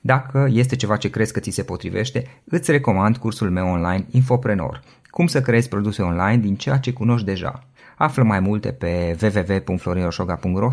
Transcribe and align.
Dacă 0.00 0.48
este 0.50 0.76
ceva 0.76 0.96
ce 0.96 1.10
crezi 1.10 1.32
că 1.32 1.40
ți 1.40 1.50
se 1.50 1.62
potrivește, 1.62 2.42
îți 2.44 2.70
recomand 2.70 3.16
cursul 3.16 3.50
meu 3.50 3.68
online 3.68 4.06
Infoprenor. 4.10 4.82
Cum 5.10 5.26
să 5.26 5.40
creezi 5.40 5.68
produse 5.68 6.02
online 6.02 6.36
din 6.36 6.56
ceea 6.56 6.78
ce 6.78 6.92
cunoști 6.92 7.26
deja. 7.26 7.68
Află 7.96 8.22
mai 8.22 8.40
multe 8.40 8.72
pe 8.72 9.16
www.florinosoga.ro 9.22 10.70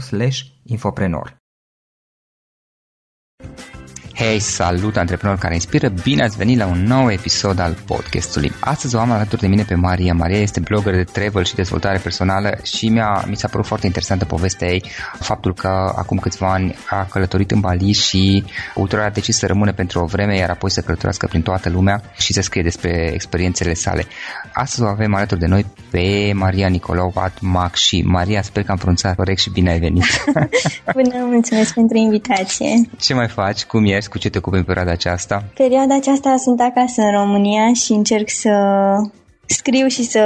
infoprenor. 0.64 1.38
Hei, 4.18 4.40
salut 4.40 4.98
antreprenori 4.98 5.40
care 5.40 5.54
inspiră! 5.54 5.90
Bine 6.04 6.24
ați 6.24 6.38
venit 6.38 6.58
la 6.58 6.66
un 6.66 6.84
nou 6.84 7.12
episod 7.12 7.60
al 7.60 7.78
podcastului. 7.86 8.52
Astăzi 8.60 8.96
o 8.96 9.00
am 9.00 9.12
alături 9.12 9.42
de 9.42 9.48
mine 9.48 9.64
pe 9.64 9.76
Maria. 9.76 10.14
Maria 10.14 10.38
este 10.38 10.60
blogger 10.60 10.96
de 10.96 11.04
travel 11.04 11.44
și 11.44 11.56
dezvoltare 11.56 11.98
personală 11.98 12.58
și 12.64 12.88
mi-a, 12.90 13.26
mi 13.28 13.36
s-a 13.36 13.48
părut 13.48 13.66
foarte 13.66 13.86
interesantă 13.86 14.26
povestea 14.26 14.68
ei, 14.68 14.84
faptul 15.20 15.54
că 15.54 15.94
acum 15.96 16.18
câțiva 16.18 16.52
ani 16.52 16.76
a 16.90 17.06
călătorit 17.06 17.52
în 17.52 17.60
Bali 17.60 17.92
și 17.92 18.44
ulterior 18.76 19.08
a 19.08 19.10
decis 19.10 19.38
să 19.38 19.46
rămână 19.46 19.74
pentru 19.74 20.00
o 20.00 20.06
vreme, 20.06 20.38
iar 20.38 20.50
apoi 20.50 20.72
să 20.72 20.82
călătorească 20.82 21.28
prin 21.28 21.42
toată 21.42 21.70
lumea 21.70 22.02
și 22.18 22.34
să 22.34 22.42
scrie 22.42 22.64
despre 22.64 23.12
experiențele 23.14 23.74
sale. 23.74 24.06
Astăzi 24.54 24.82
o 24.82 24.86
avem 24.92 25.16
alături 25.16 25.40
de 25.40 25.48
noi 25.48 25.66
pe 25.92 26.32
Maria 26.34 26.68
Nicolau 26.68 27.14
Mac 27.42 27.76
și 27.76 28.02
Maria, 28.06 28.42
sper 28.42 28.64
că 28.64 28.72
am 28.72 28.78
pronunțat 28.78 29.16
corect 29.16 29.40
și 29.40 29.50
bine 29.50 29.72
ai 29.72 29.80
venit. 29.80 30.04
Bună, 30.94 31.26
mulțumesc 31.26 31.74
pentru 31.74 31.98
invitație. 31.98 32.68
Ce 33.00 33.14
mai 33.14 33.28
faci? 33.28 33.64
Cum 33.64 33.86
ești? 33.86 34.05
Cu 34.10 34.18
ce 34.18 34.30
te 34.30 34.38
ocupi 34.38 34.58
în 34.58 34.64
perioada 34.64 34.92
aceasta? 34.92 35.44
Perioada 35.54 35.96
aceasta 35.96 36.36
sunt 36.38 36.62
acasă 36.62 37.02
în 37.02 37.12
România 37.12 37.74
și 37.74 37.92
încerc 37.92 38.30
să 38.30 38.52
scriu 39.46 39.88
și 39.88 40.04
să 40.04 40.24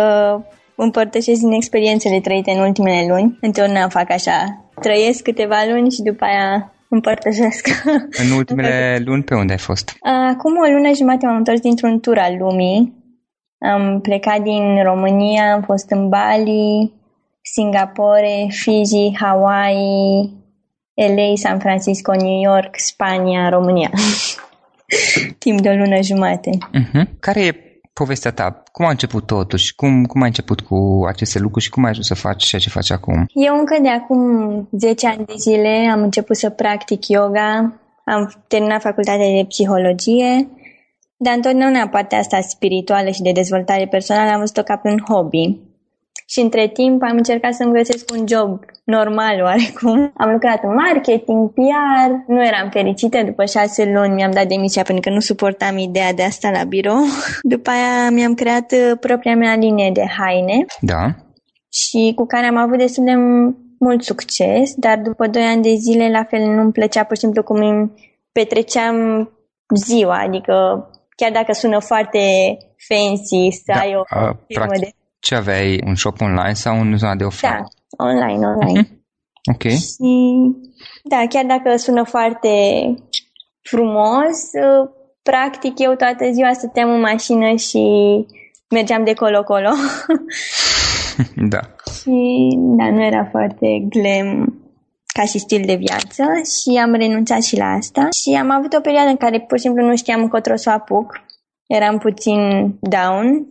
împărtășesc 0.75 1.39
din 1.39 1.51
experiențele 1.51 2.19
trăite 2.19 2.51
în 2.51 2.59
ultimele 2.59 3.05
luni. 3.07 3.37
Întotdeauna 3.41 3.87
fac 3.87 4.11
așa, 4.11 4.65
trăiesc 4.81 5.23
câteva 5.23 5.55
luni 5.69 5.91
și 5.91 6.01
după 6.01 6.23
aia 6.25 6.73
împărtășesc. 6.89 7.67
În 8.23 8.31
ultimele 8.37 8.97
luni 9.05 9.23
pe 9.23 9.35
unde 9.35 9.51
ai 9.51 9.57
fost? 9.57 9.97
Acum 10.29 10.57
o 10.57 10.71
lună 10.71 10.93
jumate 10.93 11.25
m-am 11.25 11.35
întors 11.35 11.59
dintr-un 11.59 11.99
tur 11.99 12.17
al 12.17 12.35
lumii. 12.39 12.97
Am 13.59 13.99
plecat 14.01 14.41
din 14.41 14.83
România, 14.83 15.53
am 15.53 15.61
fost 15.61 15.91
în 15.91 16.09
Bali, 16.09 16.93
Singapore, 17.41 18.47
Fiji, 18.49 19.15
Hawaii, 19.19 20.38
LA, 21.07 21.35
San 21.35 21.59
Francisco, 21.59 22.11
New 22.15 22.41
York, 22.41 22.79
Spania, 22.79 23.49
România. 23.49 23.91
Timp 25.43 25.61
de 25.61 25.69
o 25.69 25.73
lună 25.73 26.01
jumate. 26.01 26.49
Uh-huh. 26.49 27.19
Care 27.19 27.45
e 27.45 27.55
povestea 27.93 28.31
ta? 28.31 28.63
Cum 28.71 28.85
a 28.85 28.89
început 28.89 29.25
totuși? 29.25 29.75
Cum, 29.75 30.05
cum 30.05 30.21
ai 30.21 30.27
început 30.27 30.61
cu 30.61 31.05
aceste 31.07 31.39
lucruri 31.39 31.63
și 31.65 31.69
cum 31.69 31.83
ai 31.83 31.89
ajuns 31.89 32.07
să 32.07 32.13
faci 32.13 32.43
ceea 32.43 32.61
ce 32.61 32.69
faci 32.69 32.91
acum? 32.91 33.25
Eu 33.33 33.57
încă 33.57 33.77
de 33.81 33.89
acum 33.89 34.21
10 34.71 35.07
ani 35.07 35.25
de 35.25 35.33
zile 35.37 35.89
am 35.91 36.01
început 36.01 36.35
să 36.35 36.49
practic 36.49 37.07
yoga, 37.07 37.73
am 38.03 38.33
terminat 38.47 38.81
facultatea 38.81 39.27
de 39.35 39.45
psihologie, 39.47 40.47
dar 41.17 41.33
întotdeauna 41.35 41.87
partea 41.87 42.17
asta 42.17 42.41
spirituală 42.41 43.09
și 43.09 43.21
de 43.21 43.31
dezvoltare 43.31 43.87
personală 43.87 44.31
am 44.31 44.39
văzut-o 44.39 44.63
ca 44.63 44.75
pe 44.75 44.89
un 44.89 44.99
hobby. 45.07 45.57
Și 46.31 46.39
între 46.39 46.67
timp 46.67 47.01
am 47.03 47.17
încercat 47.17 47.53
să-mi 47.53 47.73
găsesc 47.73 48.11
un 48.11 48.27
job 48.27 48.59
normal 48.83 49.41
oarecum. 49.41 50.11
Am 50.17 50.31
lucrat 50.31 50.63
în 50.63 50.73
marketing, 50.73 51.53
PR, 51.53 52.11
nu 52.27 52.45
eram 52.45 52.69
fericită. 52.69 53.23
După 53.23 53.45
șase 53.45 53.85
luni 53.85 54.13
mi-am 54.13 54.31
dat 54.31 54.47
demisia 54.47 54.83
pentru 54.83 55.09
că 55.09 55.15
nu 55.15 55.19
suportam 55.19 55.77
ideea 55.77 56.13
de 56.13 56.23
asta 56.23 56.49
la 56.49 56.63
birou. 56.63 56.99
După 57.53 57.69
aia 57.69 58.09
mi-am 58.09 58.33
creat 58.33 58.71
uh, 58.71 58.97
propria 58.99 59.35
mea 59.35 59.55
linie 59.55 59.91
de 59.91 60.05
haine. 60.17 60.65
Da. 60.81 61.05
Și 61.71 62.11
cu 62.15 62.25
care 62.25 62.45
am 62.45 62.57
avut 62.57 62.77
destul 62.77 63.03
de 63.03 63.15
mult 63.79 64.03
succes, 64.03 64.73
dar 64.75 64.97
după 64.97 65.27
doi 65.27 65.43
ani 65.43 65.61
de 65.61 65.73
zile 65.75 66.09
la 66.09 66.23
fel 66.23 66.41
nu-mi 66.41 66.71
plăcea 66.71 67.03
pur 67.03 67.15
și 67.15 67.21
simplu 67.21 67.43
cum 67.43 67.55
îmi 67.55 67.91
petreceam 68.31 69.29
ziua, 69.75 70.19
adică 70.19 70.53
chiar 71.15 71.31
dacă 71.31 71.53
sună 71.53 71.79
foarte 71.79 72.19
fancy 72.87 73.49
să 73.51 73.71
da, 73.73 73.79
ai 73.79 73.95
o 73.95 74.03
firmă 74.47 74.65
practic, 74.65 74.83
de 74.83 74.93
ce 75.19 75.35
aveai? 75.35 75.81
Un 75.85 75.95
shop 75.95 76.21
online 76.21 76.53
sau 76.53 76.79
în 76.79 76.97
zona 76.97 77.15
de 77.15 77.23
offline? 77.23 77.63
Da, 77.97 78.05
online, 78.05 78.45
online. 78.45 78.83
Uh-huh. 78.83 78.97
Ok. 79.53 79.61
Și, 79.61 80.33
da, 81.03 81.23
chiar 81.29 81.45
dacă 81.45 81.77
sună 81.77 82.03
foarte 82.03 82.49
frumos, 83.61 84.37
practic 85.21 85.79
eu 85.79 85.93
toată 85.93 86.31
ziua 86.31 86.53
stăteam 86.53 86.89
în 86.89 86.99
mașină 86.99 87.55
și 87.55 87.83
mergeam 88.69 89.03
de 89.03 89.13
colo-colo. 89.13 89.69
da. 91.53 91.59
Și 91.91 92.47
da, 92.57 92.89
nu 92.89 93.03
era 93.03 93.27
foarte 93.31 93.67
glam 93.89 94.53
ca 95.13 95.25
și 95.25 95.39
stil 95.39 95.63
de 95.65 95.75
viață 95.75 96.23
și 96.23 96.77
am 96.77 96.93
renunțat 96.93 97.43
și 97.43 97.57
la 97.57 97.65
asta 97.65 98.07
și 98.21 98.37
am 98.37 98.51
avut 98.51 98.73
o 98.73 98.79
perioadă 98.79 99.09
în 99.09 99.17
care 99.17 99.39
pur 99.39 99.57
și 99.57 99.63
simplu 99.63 99.85
nu 99.85 99.95
știam 99.95 100.21
încotro 100.21 100.55
să 100.55 100.69
o 100.69 100.73
apuc. 100.73 101.21
Eram 101.67 101.97
puțin 101.97 102.39
down 102.79 103.47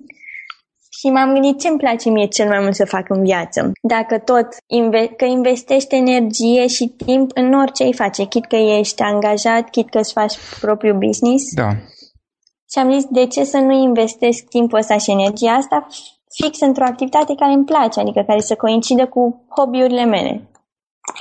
și 0.99 1.11
m-am 1.11 1.33
gândit 1.33 1.61
ce 1.61 1.69
îmi 1.69 1.79
place 1.79 2.11
mie 2.11 2.27
cel 2.27 2.49
mai 2.49 2.59
mult 2.59 2.75
să 2.75 2.85
fac 2.85 3.09
în 3.09 3.23
viață. 3.23 3.73
Dacă 3.83 4.19
tot, 4.19 4.47
inve- 4.67 5.15
că 5.17 5.25
investești 5.25 5.95
energie 5.95 6.67
și 6.67 6.87
timp 7.07 7.31
în 7.35 7.55
orice 7.55 7.85
îi 7.85 7.95
face, 7.95 8.25
chit 8.25 8.47
că 8.47 8.57
ești 8.57 9.03
angajat, 9.03 9.71
chit 9.71 9.91
că 9.91 9.99
îți 9.99 10.13
faci 10.13 10.35
propriul 10.61 10.99
business. 10.99 11.55
Da. 11.55 11.69
Și 12.71 12.79
am 12.79 12.93
zis, 12.93 13.05
de 13.05 13.27
ce 13.27 13.45
să 13.45 13.57
nu 13.57 13.73
investesc 13.73 14.45
timpul 14.49 14.79
ăsta 14.79 14.99
și 14.99 15.11
energia 15.11 15.53
asta 15.53 15.87
fix 16.31 16.61
într-o 16.61 16.85
activitate 16.85 17.35
care 17.35 17.53
îmi 17.53 17.65
place, 17.65 18.01
adică 18.01 18.25
care 18.27 18.41
să 18.41 18.55
coincidă 18.55 19.07
cu 19.07 19.47
hobby-urile 19.57 20.05
mele. 20.05 20.51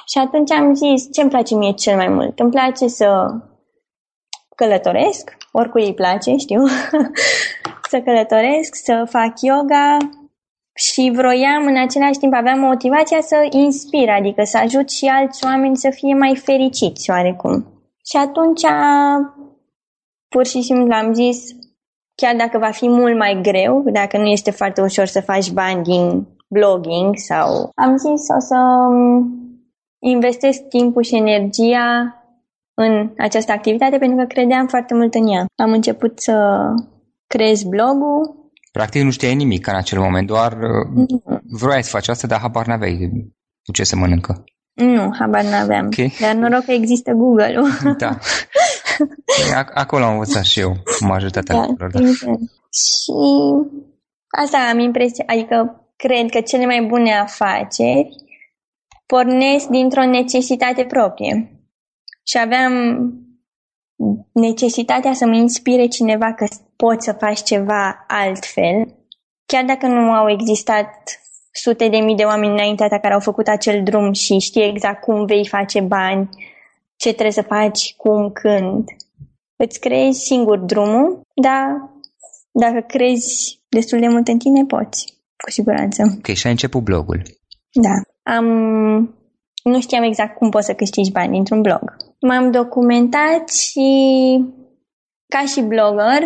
Și 0.05 0.17
atunci 0.17 0.51
am 0.51 0.73
zis, 0.73 1.07
ce 1.11 1.21
îmi 1.21 1.29
place 1.29 1.55
mie 1.55 1.71
cel 1.71 1.95
mai 1.95 2.07
mult? 2.07 2.39
Îmi 2.39 2.51
place 2.51 2.87
să 2.87 3.35
călătoresc, 4.55 5.37
oricui 5.51 5.85
îi 5.85 5.93
place, 5.93 6.35
știu, 6.35 6.63
să 7.89 8.01
călătoresc, 8.01 8.75
să 8.75 9.07
fac 9.09 9.41
yoga 9.41 9.97
și 10.73 11.11
vroiam 11.15 11.65
în 11.65 11.77
același 11.77 12.19
timp, 12.19 12.33
aveam 12.33 12.59
motivația 12.59 13.21
să 13.21 13.47
inspir, 13.49 14.09
adică 14.09 14.43
să 14.43 14.57
ajut 14.57 14.89
și 14.89 15.05
alți 15.05 15.45
oameni 15.45 15.77
să 15.77 15.89
fie 15.89 16.13
mai 16.13 16.35
fericiți 16.35 17.09
oarecum. 17.09 17.65
Și 18.09 18.17
atunci, 18.17 18.61
pur 20.27 20.45
și 20.45 20.61
simplu 20.61 20.93
am 20.93 21.13
zis, 21.13 21.43
chiar 22.15 22.35
dacă 22.35 22.57
va 22.57 22.71
fi 22.71 22.89
mult 22.89 23.17
mai 23.17 23.39
greu, 23.41 23.83
dacă 23.89 24.17
nu 24.17 24.25
este 24.25 24.51
foarte 24.51 24.81
ușor 24.81 25.05
să 25.05 25.21
faci 25.21 25.51
bani 25.51 25.83
din 25.83 26.27
blogging 26.47 27.15
sau... 27.15 27.69
Am 27.75 27.97
zis 27.97 28.27
o 28.35 28.39
să 28.39 28.57
investesc 29.99 30.61
timpul 30.67 31.03
și 31.03 31.15
energia 31.15 32.15
în 32.73 33.09
această 33.17 33.51
activitate 33.51 33.97
pentru 33.97 34.17
că 34.17 34.25
credeam 34.25 34.67
foarte 34.67 34.93
mult 34.93 35.13
în 35.13 35.27
ea. 35.27 35.45
Am 35.55 35.71
început 35.71 36.19
să 36.19 36.33
creez 37.27 37.63
blogul. 37.63 38.51
Practic 38.71 39.01
nu 39.01 39.11
știai 39.11 39.35
nimic 39.35 39.67
în 39.67 39.75
acel 39.75 39.99
moment, 39.99 40.27
doar 40.27 40.53
mm. 40.93 41.41
vroiai 41.51 41.83
să 41.83 41.89
faci 41.89 42.07
asta, 42.07 42.27
dar 42.27 42.39
habar 42.39 42.65
n-aveai 42.65 43.09
cu 43.63 43.71
ce 43.71 43.83
se 43.83 43.95
mănâncă. 43.95 44.43
Nu, 44.73 45.15
habar 45.19 45.43
n-aveam. 45.43 45.85
Okay. 45.85 46.13
Dar 46.19 46.33
noroc 46.33 46.63
că 46.63 46.71
există 46.71 47.11
Google-ul. 47.11 47.69
Da. 47.97 48.17
Acolo 49.73 50.03
am 50.03 50.11
învățat 50.11 50.43
și 50.43 50.59
eu 50.59 50.77
majoritatea 50.99 51.55
da, 51.55 51.65
lucrurilor. 51.65 52.01
Da. 52.01 52.31
Și 52.69 53.11
asta 54.41 54.57
am 54.71 54.79
impresia, 54.79 55.23
adică 55.27 55.87
cred 55.95 56.29
că 56.29 56.41
cele 56.41 56.65
mai 56.65 56.85
bune 56.87 57.13
afaceri 57.13 58.09
pornesc 59.05 59.67
dintr-o 59.67 60.05
necesitate 60.05 60.83
proprie. 60.83 61.61
Și 62.23 62.37
aveam 62.37 62.73
necesitatea 64.39 65.13
să 65.13 65.25
mă 65.25 65.35
inspire 65.35 65.85
cineva 65.85 66.33
că 66.33 66.45
poți 66.75 67.05
să 67.05 67.11
faci 67.11 67.43
ceva 67.43 68.05
altfel, 68.07 68.95
chiar 69.45 69.65
dacă 69.65 69.87
nu 69.87 70.11
au 70.11 70.29
existat 70.29 70.89
sute 71.51 71.87
de 71.87 71.97
mii 71.97 72.15
de 72.15 72.23
oameni 72.23 72.51
înaintea 72.51 72.87
ta 72.87 72.99
care 72.99 73.13
au 73.13 73.19
făcut 73.19 73.47
acel 73.47 73.83
drum 73.83 74.11
și 74.11 74.39
știi 74.39 74.69
exact 74.69 75.03
cum 75.03 75.25
vei 75.25 75.47
face 75.47 75.81
bani, 75.81 76.29
ce 76.95 77.09
trebuie 77.11 77.31
să 77.31 77.41
faci, 77.41 77.95
cum, 77.95 78.31
când. 78.31 78.89
Îți 79.55 79.79
creezi 79.79 80.19
singur 80.19 80.57
drumul, 80.57 81.21
dar 81.33 81.91
dacă 82.51 82.85
crezi 82.87 83.59
destul 83.69 83.99
de 83.99 84.07
mult 84.07 84.27
în 84.27 84.37
tine, 84.37 84.65
poți, 84.65 85.05
cu 85.43 85.51
siguranță. 85.51 86.03
Ok, 86.17 86.25
și 86.25 86.45
ai 86.45 86.51
început 86.51 86.83
blogul. 86.83 87.21
Da. 87.71 87.95
Am... 88.35 89.16
Nu 89.67 89.81
știam 89.81 90.03
exact 90.03 90.37
cum 90.37 90.49
poți 90.49 90.65
să 90.65 90.73
câștigi 90.73 91.11
bani 91.11 91.31
dintr-un 91.31 91.61
blog. 91.61 91.95
M-am 92.19 92.51
documentat 92.51 93.49
și 93.49 93.89
ca 95.27 95.43
și 95.45 95.61
blogger, 95.61 96.21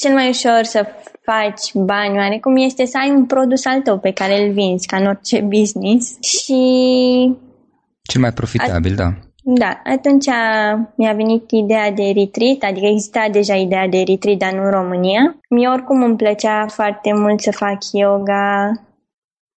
cel 0.00 0.12
mai 0.12 0.28
ușor 0.28 0.62
să 0.62 0.86
faci 1.22 1.74
bani 1.74 2.16
oarecum 2.16 2.56
este 2.56 2.84
să 2.84 2.98
ai 2.98 3.10
un 3.10 3.26
produs 3.26 3.64
al 3.64 3.80
tău 3.80 3.98
pe 3.98 4.12
care 4.12 4.42
îl 4.42 4.52
vinzi, 4.52 4.86
ca 4.86 4.96
în 4.96 5.06
orice 5.06 5.40
business. 5.56 6.22
Și... 6.22 6.62
Cel 8.02 8.20
mai 8.20 8.32
profitabil, 8.32 8.92
At- 8.92 8.96
da. 8.96 9.08
Da, 9.46 9.80
atunci 9.84 10.26
mi-a 10.96 11.12
venit 11.12 11.50
ideea 11.50 11.90
de 11.90 12.02
retreat, 12.02 12.70
adică 12.70 12.86
exista 12.86 13.28
deja 13.32 13.54
ideea 13.54 13.88
de 13.88 14.02
retreat, 14.06 14.36
dar 14.36 14.52
nu 14.52 14.64
în 14.64 14.70
România. 14.70 15.40
Mie 15.48 15.68
oricum 15.68 16.02
îmi 16.02 16.16
plăcea 16.16 16.66
foarte 16.66 17.12
mult 17.12 17.40
să 17.40 17.50
fac 17.50 17.78
yoga, 17.92 18.70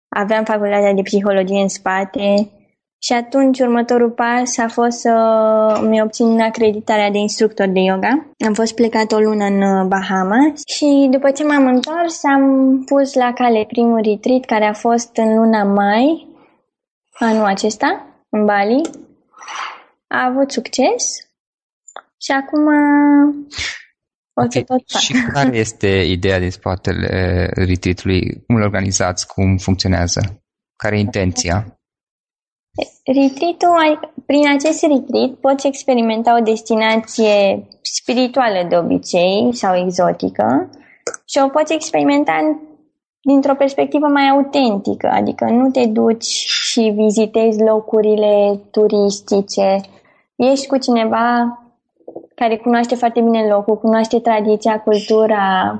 aveam 0.09 0.43
facultatea 0.43 0.93
de 0.93 1.01
psihologie 1.01 1.61
în 1.61 1.67
spate 1.67 2.49
și 2.99 3.13
atunci 3.13 3.59
următorul 3.59 4.09
pas 4.09 4.57
a 4.57 4.67
fost 4.67 4.99
să 4.99 5.13
mi 5.89 6.01
obțin 6.01 6.41
acreditarea 6.41 7.11
de 7.11 7.17
instructor 7.17 7.67
de 7.67 7.79
yoga. 7.79 8.27
Am 8.45 8.53
fost 8.53 8.75
plecat 8.75 9.11
o 9.11 9.19
lună 9.19 9.45
în 9.45 9.87
Bahamas 9.87 10.61
și 10.75 11.07
după 11.11 11.31
ce 11.31 11.43
m-am 11.43 11.67
întors 11.67 12.23
am 12.23 12.43
pus 12.85 13.13
la 13.13 13.33
cale 13.33 13.65
primul 13.67 14.01
retreat 14.03 14.45
care 14.45 14.65
a 14.65 14.73
fost 14.73 15.17
în 15.17 15.35
luna 15.35 15.63
mai 15.63 16.27
anul 17.19 17.45
acesta, 17.45 18.05
în 18.29 18.45
Bali. 18.45 18.89
A 20.07 20.25
avut 20.25 20.51
succes 20.51 21.29
și 22.21 22.31
acum 22.31 22.67
o 24.33 24.41
okay. 24.43 24.49
să 24.49 24.61
tot 24.61 24.83
fac. 24.87 25.01
Și 25.01 25.13
care 25.33 25.57
este 25.65 25.87
ideea 25.87 26.39
din 26.39 26.51
spatele 26.51 27.49
retreat-ului? 27.53 28.43
Cum 28.45 28.55
îl 28.55 28.61
organizați? 28.61 29.27
Cum 29.27 29.57
funcționează? 29.57 30.43
Care 30.75 30.97
e 30.97 30.99
intenția? 30.99 31.76
Retreat-ul, 33.03 34.11
prin 34.25 34.49
acest 34.55 34.81
retreat 34.81 35.29
poți 35.29 35.67
experimenta 35.67 36.37
o 36.37 36.43
destinație 36.43 37.67
spirituală 37.81 38.65
de 38.69 38.77
obicei 38.77 39.49
sau 39.51 39.75
exotică 39.75 40.69
și 41.25 41.39
o 41.43 41.47
poți 41.47 41.73
experimenta 41.73 42.59
dintr-o 43.21 43.55
perspectivă 43.55 44.07
mai 44.07 44.29
autentică, 44.29 45.07
adică 45.07 45.45
nu 45.45 45.69
te 45.69 45.85
duci 45.85 46.25
și 46.25 46.93
vizitezi 46.95 47.63
locurile 47.63 48.59
turistice, 48.71 49.81
ești 50.35 50.67
cu 50.67 50.77
cineva 50.77 51.59
care 52.35 52.57
cunoaște 52.57 52.95
foarte 52.95 53.21
bine 53.21 53.47
locul, 53.47 53.77
cunoaște 53.77 54.19
tradiția, 54.19 54.79
cultura, 54.79 55.79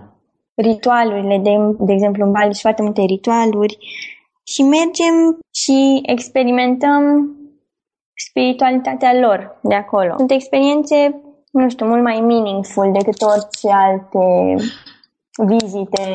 ritualurile, 0.56 1.38
de, 1.38 1.76
de 1.80 1.94
exemplu 1.94 2.26
în 2.26 2.32
Bali 2.32 2.54
și 2.54 2.62
foarte 2.62 2.82
multe 2.82 3.02
ritualuri 3.02 3.78
și 4.48 4.62
mergem 4.64 5.40
și 5.52 6.02
experimentăm 6.06 7.32
spiritualitatea 8.30 9.20
lor 9.20 9.60
de 9.62 9.76
acolo. 9.76 10.14
Sunt 10.18 10.32
experiențe, 10.32 11.22
nu 11.52 11.70
știu, 11.70 11.86
mult 11.86 12.04
mai 12.04 12.20
meaningful 12.20 12.92
decât 12.92 13.22
orice 13.22 13.70
alte 13.70 14.56
vizite 15.48 16.06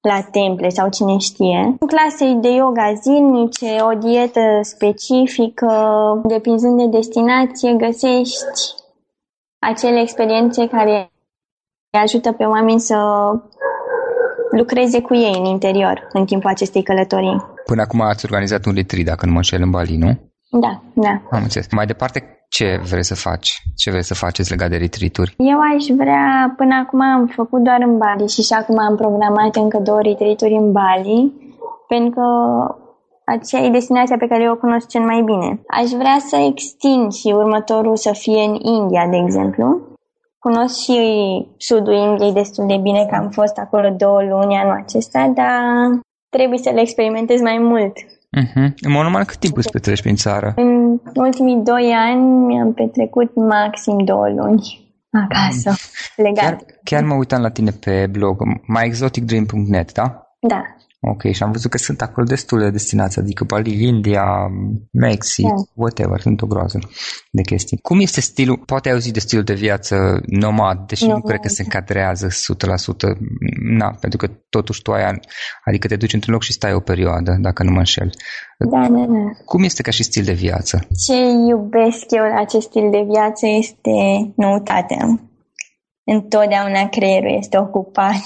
la 0.00 0.22
temple 0.30 0.68
sau 0.68 0.88
cine 0.88 1.16
știe. 1.18 1.76
Clase 1.86 2.32
de 2.32 2.50
yoga 2.50 2.92
zilnice, 2.92 3.76
o 3.80 3.98
dietă 3.98 4.58
specifică, 4.62 5.70
depinzând 6.24 6.76
de 6.78 6.96
destinație, 6.96 7.72
găsești 7.74 8.74
acele 9.58 10.00
experiențe 10.00 10.68
care 10.68 11.10
ajută 11.98 12.32
pe 12.32 12.44
oameni 12.44 12.80
să 12.80 12.96
lucreze 14.50 15.02
cu 15.02 15.14
ei 15.14 15.34
în 15.38 15.44
interior 15.44 16.08
în 16.12 16.24
timpul 16.24 16.50
acestei 16.50 16.82
călătorii. 16.82 17.54
Până 17.70 17.82
acum 17.82 18.00
ați 18.00 18.24
organizat 18.24 18.64
un 18.64 18.74
retreat, 18.74 19.04
dacă 19.04 19.26
nu 19.26 19.32
mă 19.32 19.36
înșel, 19.36 19.62
în 19.62 19.70
Bali, 19.70 19.96
nu? 19.96 20.10
Da, 20.64 20.72
da. 20.94 21.14
Am 21.30 21.42
înțeles. 21.42 21.66
Mai 21.70 21.86
departe, 21.86 22.18
ce 22.48 22.80
vreți 22.90 23.08
să 23.08 23.14
faci? 23.14 23.62
Ce 23.76 23.90
vreți 23.90 24.06
să 24.06 24.14
faceți 24.14 24.50
legat 24.50 24.68
de 24.70 24.76
retreat-uri? 24.76 25.34
Eu 25.38 25.58
aș 25.60 25.84
vrea, 26.02 26.54
până 26.56 26.74
acum 26.82 27.00
am 27.02 27.26
făcut 27.26 27.62
doar 27.62 27.80
în 27.86 27.98
Bali 27.98 28.28
și 28.28 28.42
și 28.42 28.52
acum 28.52 28.78
am 28.78 28.96
programat 28.96 29.56
încă 29.56 29.78
două 29.78 30.00
retreat-uri 30.00 30.54
în 30.54 30.72
Bali, 30.72 31.32
pentru 31.88 32.10
că 32.10 32.26
aceea 33.24 33.62
e 33.62 33.70
destinația 33.70 34.16
pe 34.16 34.26
care 34.26 34.42
eu 34.42 34.52
o 34.52 34.56
cunosc 34.56 34.88
cel 34.88 35.00
mai 35.00 35.22
bine. 35.22 35.60
Aș 35.66 35.88
vrea 35.90 36.16
să 36.28 36.36
extind 36.36 37.12
și 37.12 37.26
următorul 37.26 37.96
să 37.96 38.12
fie 38.12 38.42
în 38.42 38.54
India, 38.54 39.06
de 39.10 39.16
exemplu. 39.16 39.80
Cunosc 40.38 40.82
și 40.82 40.98
sudul 41.56 41.94
Indiei 41.94 42.32
destul 42.32 42.66
de 42.66 42.78
bine, 42.82 43.06
că 43.10 43.14
am 43.14 43.28
fost 43.28 43.56
acolo 43.58 43.88
două 43.96 44.22
luni 44.22 44.56
anul 44.56 44.82
acesta, 44.82 45.32
dar 45.34 45.54
trebuie 46.36 46.58
să 46.58 46.70
le 46.74 46.80
experimentez 46.80 47.40
mai 47.40 47.58
mult. 47.58 47.94
Uh-huh. 48.40 48.66
În 48.86 48.92
mod 48.94 49.02
normal, 49.02 49.24
cât 49.24 49.36
timp 49.36 49.56
îți 49.56 49.70
petreci 49.70 50.02
prin 50.02 50.16
țară? 50.16 50.52
În 50.56 51.00
ultimii 51.14 51.60
doi 51.64 51.92
ani 52.08 52.20
mi-am 52.46 52.72
petrecut 52.72 53.30
maxim 53.34 54.04
două 54.04 54.28
luni 54.28 54.62
acasă, 55.10 55.70
legat. 56.16 56.44
Chiar, 56.44 56.58
chiar 56.84 57.04
mă 57.04 57.14
uitam 57.14 57.40
la 57.40 57.50
tine 57.50 57.70
pe 57.70 58.06
blog, 58.10 58.36
myexoticdream.net, 58.66 59.92
da? 59.92 60.26
Da. 60.40 60.62
Ok, 61.00 61.32
și 61.32 61.42
am 61.42 61.50
văzut 61.50 61.70
că 61.70 61.78
sunt 61.78 62.02
acolo 62.02 62.26
destule 62.26 62.64
de 62.64 62.70
destinații, 62.70 63.20
adică 63.20 63.44
Bali, 63.44 63.86
India, 63.86 64.24
Mexic, 64.92 65.44
yeah. 65.44 65.54
Da. 65.56 65.62
whatever, 65.74 66.20
sunt 66.20 66.42
o 66.42 66.46
groază 66.46 66.78
de 67.30 67.42
chestii. 67.42 67.78
Cum 67.78 68.00
este 68.00 68.20
stilul, 68.20 68.62
poate 68.66 68.88
ai 68.88 68.94
auzit 68.94 69.12
de 69.12 69.20
stilul 69.20 69.44
de 69.44 69.54
viață 69.54 70.20
nomad, 70.26 70.86
deși 70.86 71.02
nomad. 71.02 71.18
nu 71.18 71.28
cred 71.28 71.40
că 71.40 71.48
se 71.48 71.62
încadrează 71.62 72.26
100%, 72.26 72.30
na, 73.78 73.96
pentru 74.00 74.18
că 74.18 74.26
totuși 74.48 74.82
tu 74.82 74.92
ai, 74.92 75.20
adică 75.64 75.86
te 75.86 75.96
duci 75.96 76.12
într-un 76.12 76.32
loc 76.32 76.42
și 76.42 76.52
stai 76.52 76.74
o 76.74 76.80
perioadă, 76.80 77.36
dacă 77.40 77.62
nu 77.62 77.70
mă 77.70 77.78
înșel. 77.78 78.10
Da, 78.58 78.88
da, 78.88 79.06
da. 79.06 79.30
Cum 79.44 79.62
este 79.62 79.82
ca 79.82 79.90
și 79.90 80.02
stil 80.02 80.24
de 80.24 80.32
viață? 80.32 80.86
Ce 81.06 81.16
iubesc 81.48 82.04
eu 82.08 82.24
la 82.24 82.40
acest 82.40 82.66
stil 82.66 82.90
de 82.90 83.06
viață 83.10 83.46
este 83.46 83.90
noutatea. 84.36 85.20
Întotdeauna 86.04 86.88
creierul 86.88 87.36
este 87.38 87.58
ocupat 87.58 88.22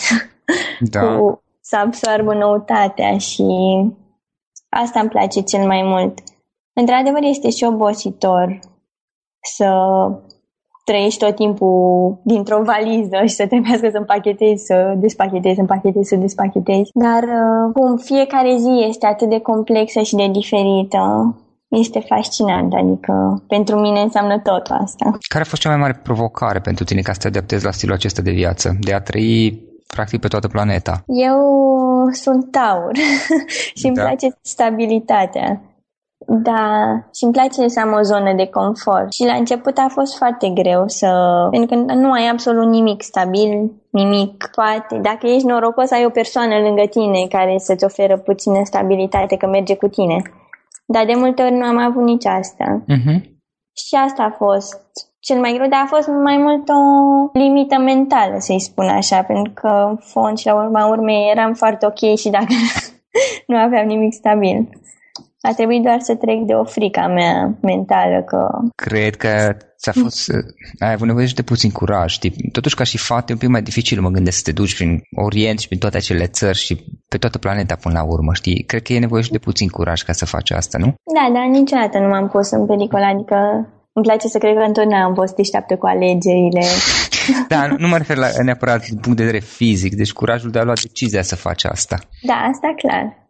da. 0.81 1.01
cu 1.01 1.43
să 1.71 1.77
absorbă 1.77 2.35
noutatea 2.35 3.19
și 3.19 3.47
asta 4.69 5.01
îmi 5.01 5.09
place 5.09 5.41
cel 5.41 5.67
mai 5.67 5.83
mult. 5.83 6.19
Într-adevăr 6.81 7.23
este 7.23 7.51
și 7.51 7.65
obositor 7.65 8.59
să 9.57 9.69
trăiești 10.85 11.25
tot 11.25 11.35
timpul 11.35 12.21
dintr-o 12.25 12.63
valiză 12.63 13.19
și 13.27 13.35
să 13.35 13.47
trebuiască 13.47 13.89
să 13.91 13.99
împachetezi, 13.99 14.65
să 14.65 14.95
despachetezi, 14.97 15.55
să 15.55 15.61
împachetezi, 15.61 16.09
să 16.09 16.17
despachetezi. 16.17 16.91
Dar 16.95 17.23
uh, 17.23 17.73
cum 17.73 17.97
fiecare 17.97 18.57
zi 18.57 18.85
este 18.89 19.07
atât 19.07 19.29
de 19.29 19.39
complexă 19.39 20.01
și 20.01 20.15
de 20.15 20.29
diferită, 20.29 21.05
este 21.69 22.01
fascinant, 22.01 22.75
adică 22.75 23.45
pentru 23.49 23.81
mine 23.81 24.01
înseamnă 24.01 24.39
tot 24.39 24.67
asta. 24.83 25.19
Care 25.29 25.45
a 25.45 25.47
fost 25.47 25.63
cea 25.63 25.69
mai 25.69 25.79
mare 25.79 26.01
provocare 26.03 26.61
pentru 26.61 26.85
tine 26.85 27.01
ca 27.01 27.13
să 27.13 27.19
te 27.19 27.27
adaptezi 27.27 27.65
la 27.65 27.71
stilul 27.71 27.95
acesta 27.95 28.23
de 28.23 28.31
viață, 28.31 28.77
de 28.81 28.93
a 28.95 29.01
trăi 29.01 29.70
practic 29.91 30.21
pe 30.21 30.29
toată 30.29 30.49
planeta? 30.49 31.03
Eu 31.07 31.39
sunt 32.13 32.51
taur 32.51 32.97
și 33.79 33.87
îmi 33.87 33.97
da. 33.97 34.03
place 34.03 34.39
stabilitatea. 34.43 35.61
Da, 36.27 36.63
și 37.15 37.25
îmi 37.25 37.33
place 37.33 37.69
să 37.69 37.81
am 37.81 37.93
o 37.93 38.03
zonă 38.03 38.33
de 38.37 38.47
confort. 38.47 39.13
Și 39.13 39.25
la 39.25 39.35
început 39.35 39.79
a 39.79 39.87
fost 39.91 40.17
foarte 40.17 40.49
greu 40.49 40.85
să... 40.87 41.09
Pentru 41.51 41.77
că 41.77 41.95
nu 41.95 42.11
ai 42.11 42.29
absolut 42.29 42.69
nimic 42.69 43.03
stabil, 43.03 43.73
nimic. 43.91 44.51
Poate, 44.55 44.99
dacă 45.03 45.27
ești 45.27 45.47
norocos, 45.47 45.91
ai 45.91 46.05
o 46.05 46.11
persoană 46.11 46.59
lângă 46.59 46.83
tine 46.91 47.27
care 47.29 47.55
să-ți 47.59 47.85
oferă 47.85 48.17
puțină 48.17 48.61
stabilitate, 48.65 49.37
că 49.37 49.47
merge 49.47 49.77
cu 49.77 49.89
tine. 49.89 50.23
Dar 50.87 51.05
de 51.05 51.13
multe 51.17 51.43
ori 51.43 51.55
nu 51.55 51.65
am 51.65 51.79
avut 51.79 52.03
nici 52.03 52.27
asta. 52.27 52.83
Uh-huh. 52.89 53.30
Și 53.87 53.95
asta 53.95 54.23
a 54.23 54.35
fost 54.45 54.81
cel 55.21 55.39
mai 55.41 55.53
greu, 55.53 55.69
dar 55.69 55.81
a 55.83 55.87
fost 55.87 56.09
mai 56.09 56.37
mult 56.37 56.69
o 56.69 57.39
limită 57.39 57.79
mentală, 57.79 58.35
să-i 58.39 58.61
spun 58.61 58.89
așa, 58.89 59.23
pentru 59.23 59.53
că 59.55 59.87
în 59.89 59.97
fond 59.97 60.39
și 60.39 60.47
la 60.47 60.55
urma 60.55 60.87
urmei 60.87 61.31
eram 61.31 61.55
foarte 61.55 61.87
ok 61.87 62.19
și 62.19 62.31
dacă 62.31 62.47
nu 63.47 63.57
aveam 63.57 63.87
nimic 63.87 64.13
stabil. 64.13 64.69
A 65.43 65.53
trebuit 65.53 65.83
doar 65.83 66.01
să 66.01 66.15
trec 66.15 66.39
de 66.47 66.53
o 66.53 66.65
frică 66.65 67.01
mea 67.15 67.59
mentală 67.63 68.23
că... 68.23 68.49
Cred 68.75 69.17
că 69.17 69.57
ți-a 69.79 69.93
fost... 69.93 70.31
ai 70.79 70.93
avut 70.93 71.07
nevoie 71.07 71.27
și 71.27 71.35
de 71.35 71.43
puțin 71.43 71.71
curaj, 71.71 72.13
știi? 72.13 72.33
Totuși, 72.53 72.75
ca 72.75 72.85
și 72.85 72.99
fată, 72.99 73.25
e 73.29 73.33
un 73.33 73.39
pic 73.39 73.49
mai 73.49 73.63
dificil, 73.63 74.01
mă 74.01 74.09
gândesc, 74.09 74.37
să 74.37 74.43
te 74.43 74.53
duci 74.53 74.77
prin 74.77 75.03
Orient 75.17 75.59
și 75.59 75.67
prin 75.67 75.79
toate 75.79 75.97
acele 75.97 76.27
țări 76.27 76.59
și 76.59 76.85
pe 77.09 77.19
toată 77.19 77.39
planeta 77.39 77.77
până 77.81 77.95
la 77.99 78.05
urmă, 78.05 78.35
știi? 78.35 78.65
Cred 78.67 78.83
că 78.83 78.93
e 78.93 78.99
nevoie 78.99 79.23
și 79.23 79.31
de 79.31 79.39
puțin 79.39 79.69
curaj 79.69 80.03
ca 80.03 80.13
să 80.13 80.27
faci 80.27 80.51
asta, 80.51 80.79
nu? 80.79 80.95
Da, 81.17 81.35
dar 81.35 81.47
niciodată 81.47 81.99
nu 81.99 82.09
m-am 82.09 82.29
pus 82.29 82.51
în 82.51 82.67
pericol, 82.67 83.03
adică 83.03 83.37
îmi 83.93 84.05
place 84.05 84.29
să 84.29 84.39
cred 84.39 84.55
că 84.55 84.63
întotdeauna 84.67 85.05
am 85.05 85.15
fost 85.15 85.35
deșteaptă 85.35 85.77
cu 85.77 85.87
alegerile. 85.87 86.65
da, 87.55 87.67
nu, 87.67 87.75
nu 87.79 87.89
mă 87.89 87.97
refer 87.97 88.17
la 88.17 88.29
neapărat 88.43 88.81
din 88.87 88.99
punct 88.99 89.19
de 89.19 89.25
vedere 89.25 89.43
fizic, 89.45 89.95
deci 89.95 90.13
curajul 90.13 90.51
de 90.51 90.59
a 90.59 90.63
lua 90.63 90.75
decizia 90.83 91.23
să 91.23 91.37
faci 91.37 91.65
asta. 91.65 91.99
Da, 92.23 92.35
asta 92.35 92.75
clar. 92.77 93.21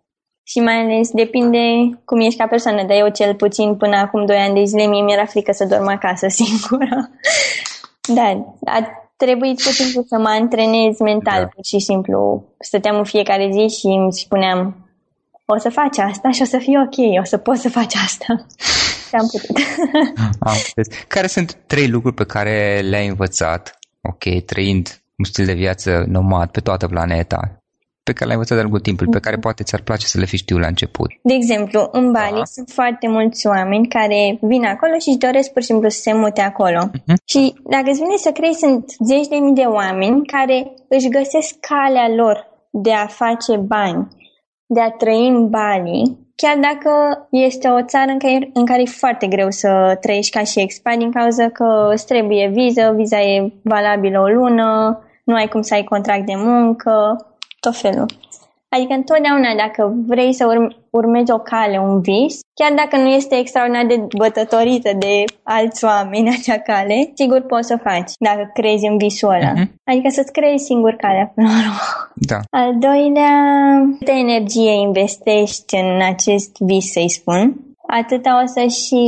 Și 0.50 0.60
mai 0.60 0.74
ales 0.74 1.10
depinde 1.10 1.58
cum 2.04 2.20
ești 2.20 2.38
ca 2.38 2.46
persoană, 2.46 2.82
dar 2.82 2.96
eu 2.96 3.08
cel 3.08 3.34
puțin 3.34 3.76
până 3.76 3.96
acum 3.96 4.26
2 4.26 4.36
ani 4.36 4.54
de 4.54 4.64
zile 4.64 4.86
mie 4.86 5.02
mi-era 5.02 5.24
frică 5.24 5.52
să 5.52 5.64
dorm 5.64 5.86
acasă 5.86 6.28
singură. 6.40 7.10
da, 8.14 8.28
a 8.64 8.78
trebuit 9.16 9.62
tot 9.64 9.76
timpul 9.76 10.04
să 10.08 10.18
mă 10.18 10.28
antrenez 10.28 10.98
mental, 10.98 11.40
da. 11.40 11.46
pur 11.46 11.64
și 11.64 11.78
simplu. 11.78 12.44
Stăteam 12.58 12.96
în 12.96 13.04
fiecare 13.04 13.50
zi 13.52 13.78
și 13.78 13.86
îmi 13.86 14.12
spuneam 14.12 14.88
o 15.44 15.58
să 15.58 15.68
faci 15.68 15.98
asta 15.98 16.30
și 16.30 16.42
o 16.42 16.44
să 16.44 16.58
fie 16.58 16.78
ok, 16.78 17.20
o 17.20 17.24
să 17.24 17.36
poți 17.36 17.60
să 17.60 17.68
faci 17.68 17.94
asta. 17.94 18.46
Și 19.08 19.14
am 19.14 19.28
putut. 19.30 19.56
am 20.50 20.56
Care 21.08 21.26
sunt 21.26 21.56
trei 21.66 21.88
lucruri 21.88 22.14
pe 22.14 22.24
care 22.24 22.80
le-ai 22.80 23.06
învățat, 23.06 23.78
ok, 24.02 24.44
trăind 24.44 25.02
un 25.16 25.24
stil 25.24 25.44
de 25.44 25.52
viață 25.52 26.04
nomad 26.08 26.50
pe 26.50 26.60
toată 26.60 26.86
planeta, 26.86 27.59
pe 28.10 28.16
care 28.16 28.26
le-ai 28.28 28.38
învățat 28.38 28.56
de-a 28.56 28.66
lungul 28.66 28.86
timpului, 28.88 29.12
pe 29.12 29.24
care 29.26 29.36
mhm. 29.36 29.44
poate 29.44 29.62
ți-ar 29.62 29.82
place 29.88 30.06
să 30.06 30.18
le 30.18 30.30
fi 30.32 30.36
știu 30.36 30.58
la 30.58 30.66
început? 30.66 31.08
De 31.30 31.34
exemplu, 31.34 31.88
în 31.92 32.12
Bali 32.12 32.42
da. 32.44 32.44
sunt 32.56 32.68
foarte 32.78 33.06
mulți 33.08 33.46
oameni 33.46 33.88
care 33.88 34.20
vin 34.40 34.64
acolo 34.64 34.94
și 35.02 35.08
își 35.08 35.24
doresc 35.26 35.48
pur 35.52 35.62
și 35.62 35.70
simplu 35.72 35.88
să 35.88 36.00
se 36.00 36.12
mute 36.12 36.40
acolo. 36.40 36.80
Uh-huh. 36.88 37.16
Și 37.32 37.42
dacă 37.74 37.86
îți 37.90 38.02
vine 38.04 38.16
să 38.26 38.30
crezi, 38.38 38.58
sunt 38.58 38.84
zeci 39.10 39.28
de 39.32 39.36
mii 39.36 39.60
de 39.62 39.68
oameni 39.80 40.26
care 40.26 40.56
își 40.88 41.08
găsesc 41.08 41.50
calea 41.70 42.08
lor 42.20 42.36
de 42.70 42.92
a 42.92 43.06
face 43.06 43.56
bani, 43.56 44.08
de 44.66 44.80
a 44.80 44.90
trăi 44.90 45.28
în 45.28 45.48
Bali, 45.48 46.18
chiar 46.42 46.56
dacă 46.68 46.92
este 47.30 47.68
o 47.68 47.82
țară 47.82 48.10
în 48.10 48.18
care, 48.18 48.50
în 48.52 48.66
care 48.66 48.80
e 48.82 48.98
foarte 49.02 49.26
greu 49.26 49.50
să 49.50 49.98
trăiești 50.00 50.36
ca 50.36 50.42
și 50.44 50.60
expat 50.60 50.96
din 50.96 51.10
cauza 51.10 51.48
că 51.48 51.88
îți 51.92 52.06
trebuie 52.06 52.50
viză, 52.54 52.92
viza 52.96 53.20
e 53.20 53.52
valabilă 53.62 54.20
o 54.20 54.28
lună, 54.28 55.00
nu 55.24 55.34
ai 55.34 55.48
cum 55.48 55.62
să 55.62 55.74
ai 55.74 55.84
contract 55.84 56.26
de 56.26 56.36
muncă, 56.36 57.16
tot 57.60 57.76
felul. 57.76 58.06
Adică 58.68 58.92
întotdeauna 58.94 59.54
dacă 59.56 59.94
vrei 60.06 60.32
să 60.32 60.46
urme, 60.46 60.68
urmezi 60.90 61.32
o 61.32 61.38
cale, 61.38 61.78
un 61.78 62.00
vis, 62.00 62.38
chiar 62.54 62.72
dacă 62.72 62.96
nu 62.96 63.08
este 63.08 63.36
extraordinar 63.36 63.86
de 63.86 64.06
bătătorită 64.16 64.90
de 64.98 65.24
alți 65.42 65.84
oameni 65.84 66.28
acea 66.38 66.58
cale, 66.58 67.10
sigur 67.14 67.40
poți 67.40 67.66
să 67.66 67.76
faci 67.82 68.10
dacă 68.18 68.50
crezi 68.54 68.86
în 68.86 68.96
visul 68.96 69.28
ăla. 69.28 69.52
Uh-huh. 69.52 69.68
Adică 69.84 70.08
să-ți 70.08 70.32
creezi 70.32 70.64
singur 70.64 70.94
calea 70.94 71.32
până 71.34 71.48
la 71.48 71.54
urmă. 71.54 71.78
Da. 72.14 72.38
Al 72.50 72.78
doilea, 72.78 73.34
câtă 73.98 74.10
energie 74.10 74.72
investești 74.72 75.76
în 75.76 76.02
acest 76.02 76.56
vis, 76.58 76.92
să-i 76.92 77.08
spun, 77.08 77.54
atâta 77.86 78.42
o 78.42 78.46
să 78.46 78.66
și 78.66 79.04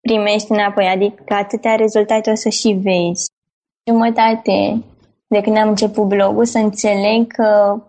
primești 0.00 0.52
înapoi, 0.52 0.86
adică 0.86 1.34
atâtea 1.34 1.74
rezultate 1.74 2.30
o 2.30 2.34
să 2.34 2.48
și 2.48 2.78
vezi. 2.82 3.26
Jumătate 3.90 4.82
de 5.28 5.40
când 5.40 5.56
am 5.56 5.68
început 5.68 6.04
blogul, 6.04 6.44
să 6.44 6.58
înțeleg 6.58 7.32
că 7.32 7.80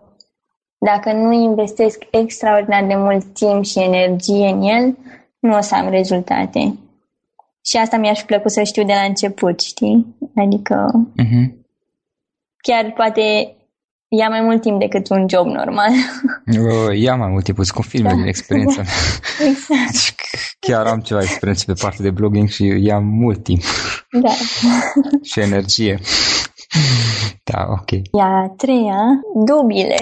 dacă 0.78 1.12
nu 1.12 1.32
investesc 1.32 2.02
extraordinar 2.10 2.86
de 2.86 2.94
mult 2.94 3.24
timp 3.34 3.64
și 3.64 3.82
energie 3.82 4.48
în 4.48 4.62
el, 4.62 4.96
nu 5.38 5.56
o 5.56 5.60
să 5.60 5.74
am 5.74 5.90
rezultate. 5.90 6.78
Și 7.64 7.76
asta 7.76 7.96
mi-aș 7.96 8.22
plăcut 8.22 8.50
să 8.50 8.62
știu 8.62 8.84
de 8.84 8.92
la 8.92 9.02
început, 9.02 9.60
știi? 9.60 10.16
Adică 10.34 10.90
uh-huh. 11.22 11.52
chiar 12.56 12.92
poate 12.92 13.54
ia 14.08 14.28
mai 14.28 14.40
mult 14.40 14.60
timp 14.60 14.78
decât 14.78 15.08
un 15.08 15.26
job 15.28 15.46
normal. 15.46 15.90
Ia 16.94 17.16
mai 17.16 17.28
mult 17.28 17.44
timp, 17.44 17.58
îți 17.58 17.72
confirm 17.72 18.02
da. 18.02 18.14
din 18.14 18.26
experiența 18.26 18.80
exact. 19.48 19.90
Deci 19.90 20.14
chiar 20.58 20.86
am 20.86 21.00
ceva 21.00 21.20
experiență 21.22 21.64
pe 21.66 21.80
partea 21.80 22.04
de 22.04 22.10
blogging 22.10 22.48
și 22.48 22.84
ia 22.84 22.98
mult 22.98 23.42
timp. 23.42 23.62
Da. 24.10 24.32
și 25.30 25.40
energie. 25.40 25.98
Da, 27.44 27.66
ok. 27.68 27.90
Iar 28.18 28.28
a 28.28 28.54
treia, 28.56 29.00
dubile. 29.46 29.96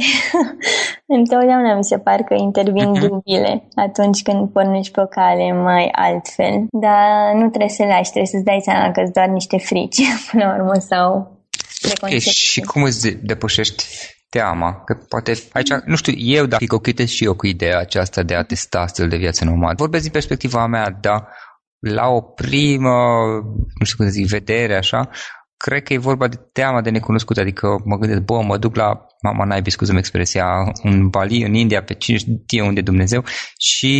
Întotdeauna 1.18 1.74
mi 1.76 1.84
se 1.84 1.98
par 1.98 2.22
că 2.22 2.34
intervin 2.34 2.94
uh-huh. 2.94 3.00
dubile 3.00 3.68
atunci 3.74 4.22
când 4.22 4.48
pornești 4.52 4.92
pe 4.92 5.00
o 5.00 5.06
cale 5.06 5.52
mai 5.52 5.88
altfel. 5.92 6.66
Dar 6.70 7.32
nu 7.34 7.48
trebuie 7.48 7.70
să 7.70 7.82
le 7.82 7.88
lași, 7.88 8.10
trebuie 8.10 8.32
să-ți 8.32 8.44
dai 8.44 8.60
seama 8.62 8.90
că 8.90 9.00
sunt 9.02 9.14
doar 9.14 9.28
niște 9.28 9.58
frici 9.58 10.02
până 10.30 10.44
la 10.44 10.54
urmă 10.54 10.74
sau 10.74 11.38
okay, 12.00 12.18
Și 12.18 12.60
cum 12.60 12.82
îți 12.82 13.08
depășești 13.10 13.84
teama, 14.28 14.82
că 14.84 14.94
poate 15.08 15.32
aici, 15.52 15.70
nu 15.84 15.96
știu, 15.96 16.12
eu 16.16 16.46
dacă 16.46 16.64
cochetez 16.66 17.08
și 17.08 17.24
eu 17.24 17.34
cu 17.34 17.46
ideea 17.46 17.78
aceasta 17.78 18.22
de 18.22 18.34
a 18.34 18.42
testa 18.42 18.86
stil 18.86 19.08
de 19.08 19.16
viață 19.16 19.44
nomad. 19.44 19.76
Vorbesc 19.76 20.02
din 20.02 20.12
perspectiva 20.12 20.66
mea, 20.66 20.98
da, 21.00 21.28
la 21.78 22.06
o 22.06 22.20
primă, 22.20 22.94
nu 23.78 23.84
știu 23.84 23.96
cum 23.96 24.06
să 24.06 24.12
zic, 24.12 24.26
vedere, 24.26 24.76
așa, 24.76 25.10
cred 25.58 25.82
că 25.82 25.92
e 25.92 25.98
vorba 25.98 26.28
de 26.28 26.36
teama 26.52 26.80
de 26.80 26.90
necunoscut, 26.90 27.36
adică 27.36 27.82
mă 27.84 27.96
gândesc, 27.96 28.20
bă, 28.20 28.42
mă 28.42 28.56
duc 28.56 28.76
la, 28.76 29.06
mama 29.22 29.44
naibii, 29.44 29.72
scuză-mi 29.72 29.98
expresia, 29.98 30.46
în 30.82 31.08
Bali, 31.08 31.44
în 31.44 31.54
India, 31.54 31.82
pe 31.82 31.94
cine 31.94 32.16
știe 32.16 32.62
unde 32.62 32.80
Dumnezeu 32.80 33.24
și 33.56 33.94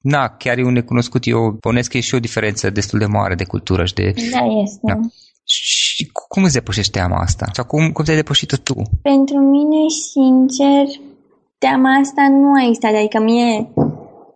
na, 0.00 0.28
chiar 0.28 0.58
e 0.58 0.64
un 0.64 0.72
necunoscut, 0.72 1.26
eu 1.26 1.56
bănesc 1.60 1.90
că 1.90 1.96
e 1.96 2.00
și 2.00 2.14
o 2.14 2.20
diferență 2.20 2.70
destul 2.70 2.98
de 2.98 3.06
mare 3.06 3.34
de 3.34 3.44
cultură 3.44 3.84
și 3.84 3.94
de... 3.94 4.12
Da, 4.32 4.44
este. 4.62 4.80
Da. 4.82 4.98
Și 5.44 6.10
cum 6.28 6.44
îți 6.44 6.52
depășești 6.52 6.92
teama 6.92 7.16
asta? 7.16 7.48
Sau 7.52 7.64
cum, 7.64 7.92
cum 7.92 8.04
ți-ai 8.04 8.16
depășit-o 8.16 8.56
tu? 8.56 8.74
Pentru 9.02 9.36
mine, 9.38 9.80
sincer, 10.12 10.86
teama 11.58 11.90
asta 12.02 12.28
nu 12.28 12.52
a 12.52 12.62
existat. 12.66 12.94
Adică 12.94 13.20
mie 13.20 13.68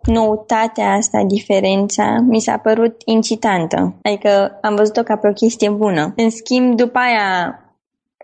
noutatea 0.06 0.92
asta, 0.92 1.23
diferența, 1.26 2.18
mi 2.28 2.40
s-a 2.40 2.56
părut 2.56 3.02
incitantă. 3.04 3.94
Adică 4.02 4.58
am 4.62 4.75
văzut-o 4.75 5.02
ca 5.02 5.16
pe 5.16 5.28
o 5.28 5.32
chestie 5.32 5.70
bună. 5.70 6.12
În 6.16 6.30
schimb, 6.30 6.76
după 6.76 6.99
aia 6.99 7.58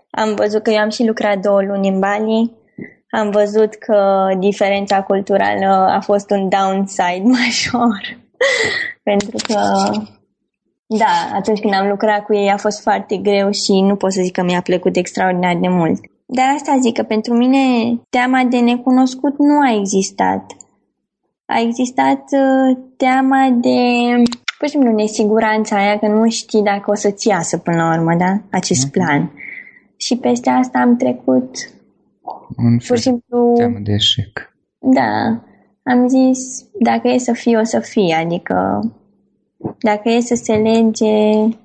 am 0.09 0.33
văzut 0.35 0.61
că 0.61 0.69
eu 0.69 0.77
am 0.77 0.89
și 0.89 1.05
lucrat 1.05 1.37
două 1.37 1.61
luni 1.61 1.87
în 1.87 1.99
Bali, 1.99 2.51
am 3.09 3.29
văzut 3.29 3.73
că 3.73 4.27
diferența 4.39 5.03
culturală 5.03 5.67
a 5.67 5.99
fost 5.99 6.29
un 6.29 6.49
downside 6.49 7.23
major. 7.37 8.19
Pentru 9.03 9.37
că, 9.47 9.59
da, 10.85 11.31
atunci 11.33 11.59
când 11.59 11.73
am 11.73 11.87
lucrat 11.87 12.25
cu 12.25 12.33
ei 12.33 12.49
a 12.49 12.57
fost 12.57 12.81
foarte 12.81 13.17
greu 13.17 13.51
și 13.51 13.81
nu 13.81 13.95
pot 13.95 14.11
să 14.11 14.21
zic 14.21 14.33
că 14.33 14.43
mi-a 14.43 14.61
plăcut 14.61 14.95
extraordinar 14.95 15.57
de 15.61 15.67
mult. 15.67 15.99
De 16.25 16.41
asta 16.41 16.77
zic 16.81 16.95
că 16.95 17.03
pentru 17.03 17.33
mine 17.33 17.57
teama 18.09 18.43
de 18.49 18.59
necunoscut 18.59 19.37
nu 19.37 19.59
a 19.59 19.75
existat 19.79 20.43
a 21.51 21.59
existat 21.59 22.23
uh, 22.31 22.77
teama 22.97 23.57
de, 23.61 23.77
pur 24.57 24.67
și 24.67 24.69
simplu, 24.69 24.91
nesiguranța 24.91 25.75
aia 25.75 25.99
că 25.99 26.07
nu 26.07 26.29
știi 26.29 26.63
dacă 26.63 26.91
o 26.91 26.95
să-ți 26.95 27.27
iasă 27.27 27.57
până 27.57 27.77
la 27.77 27.93
urmă, 27.97 28.15
da? 28.15 28.41
Acest 28.51 28.87
mm-hmm. 28.87 28.91
plan. 28.91 29.31
Și 29.97 30.17
peste 30.17 30.49
asta 30.49 30.79
am 30.79 30.95
trecut 30.97 31.55
Un 32.57 32.77
pur 32.87 32.97
și 32.97 33.01
simplu... 33.01 33.53
Teamă 33.55 33.79
de 33.83 33.91
eșec. 33.91 34.55
Da. 34.79 35.41
Am 35.83 36.07
zis, 36.07 36.65
dacă 36.79 37.07
e 37.07 37.17
să 37.17 37.33
fie, 37.33 37.57
o 37.57 37.63
să 37.63 37.79
fie. 37.79 38.15
Adică, 38.15 38.79
dacă 39.79 40.09
e 40.09 40.19
să 40.19 40.35
se 40.35 40.53
lege, 40.53 41.55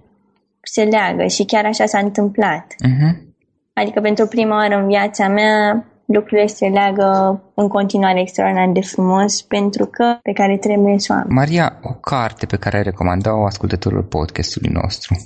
se 0.60 0.82
leagă. 0.82 1.26
Și 1.26 1.44
chiar 1.44 1.64
așa 1.64 1.86
s-a 1.86 1.98
întâmplat. 1.98 2.66
Mm-hmm. 2.72 3.26
Adică 3.72 4.00
pentru 4.00 4.26
prima 4.26 4.56
oară 4.56 4.76
în 4.76 4.86
viața 4.86 5.28
mea 5.28 5.86
lucrurile 6.06 6.46
se 6.46 6.66
leagă 6.66 7.40
în 7.54 7.68
continuare 7.68 8.20
extraordinar 8.20 8.70
de 8.72 8.80
frumos 8.80 9.42
pentru 9.42 9.86
că 9.86 10.18
pe 10.22 10.32
care 10.32 10.56
trebuie 10.56 10.98
să 10.98 11.12
o 11.12 11.16
am. 11.16 11.26
Maria, 11.28 11.78
o 11.82 11.92
carte 11.92 12.46
pe 12.46 12.56
care 12.56 12.76
ai 12.76 12.82
recomanda-o 12.82 13.44
ascultătorilor 13.44 14.04
podcastului 14.04 14.70
nostru? 14.82 15.16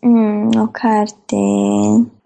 Mm, 0.00 0.50
o 0.60 0.66
carte... 0.66 1.36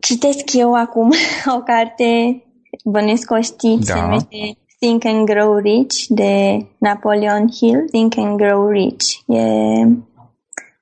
Citesc 0.01 0.53
eu 0.53 0.75
acum 0.75 1.11
o 1.57 1.61
carte, 1.61 2.43
bănuiesc 2.85 3.31
o 3.31 3.41
știți, 3.41 3.87
da. 3.87 3.95
se 3.95 4.01
numește 4.01 4.59
Think 4.79 5.05
and 5.05 5.27
Grow 5.27 5.57
Rich 5.57 6.05
de 6.09 6.67
Napoleon 6.79 7.49
Hill. 7.49 7.89
Think 7.91 8.17
and 8.17 8.37
Grow 8.37 8.69
Rich. 8.69 9.13
E 9.27 9.41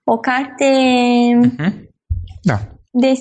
o 0.04 0.18
carte 0.18 0.64
uh-huh. 1.42 1.72
da. 2.42 2.58
de 2.90 3.12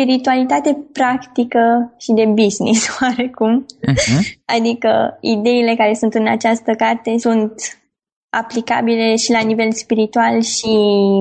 spiritualitate 0.00 0.86
practică 0.92 1.94
și 1.98 2.12
de 2.12 2.24
business, 2.26 2.88
oarecum. 3.02 3.66
Uh-huh. 3.88 4.20
Adică 4.44 5.18
ideile 5.20 5.74
care 5.76 5.94
sunt 5.94 6.14
în 6.14 6.28
această 6.28 6.72
carte 6.76 7.18
sunt 7.18 7.54
aplicabile 8.30 9.16
și 9.16 9.30
la 9.30 9.40
nivel 9.40 9.72
spiritual 9.72 10.40
și 10.42 10.76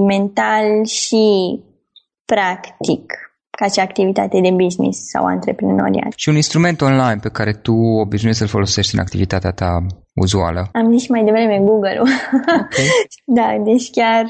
mental 0.07 0.85
și 0.85 1.59
practic 2.25 3.13
ca 3.49 3.67
și 3.67 3.79
activitate 3.79 4.39
de 4.41 4.51
business 4.51 5.09
sau 5.09 5.25
antreprenoriat. 5.25 6.13
Și 6.15 6.29
un 6.29 6.35
instrument 6.35 6.81
online 6.81 7.19
pe 7.21 7.29
care 7.29 7.53
tu 7.53 7.73
obișnuiești 7.73 8.41
să-l 8.41 8.51
folosești 8.51 8.95
în 8.95 8.99
activitatea 8.99 9.51
ta 9.51 9.85
uzuală? 10.13 10.69
Am 10.71 10.91
zis 10.91 11.01
și 11.01 11.11
mai 11.11 11.23
devreme 11.23 11.57
Google-ul. 11.57 12.07
Okay. 12.61 12.87
da, 13.39 13.57
deci 13.63 13.89
chiar 13.89 14.25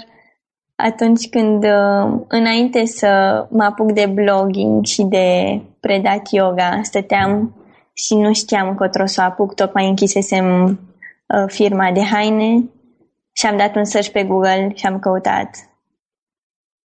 atunci 0.82 1.30
când, 1.30 1.64
uh, 1.64 2.22
înainte 2.28 2.86
să 2.86 3.08
mă 3.50 3.64
apuc 3.64 3.92
de 3.92 4.06
blogging 4.06 4.86
și 4.86 5.04
de 5.04 5.62
predat 5.80 6.32
yoga, 6.32 6.80
stăteam 6.84 7.56
și 7.94 8.16
nu 8.16 8.34
știam 8.34 8.68
încotro 8.68 9.06
să 9.06 9.22
o 9.22 9.26
apuc, 9.26 9.56
tocmai 9.56 9.88
închisesem 9.88 10.66
uh, 10.66 11.44
firma 11.48 11.92
de 11.92 12.04
haine 12.04 12.64
și 13.32 13.46
am 13.46 13.58
dat 13.58 13.76
un 13.76 13.84
search 13.84 14.10
pe 14.10 14.24
Google 14.24 14.72
și 14.76 14.86
am 14.86 15.00
căutat 15.00 15.50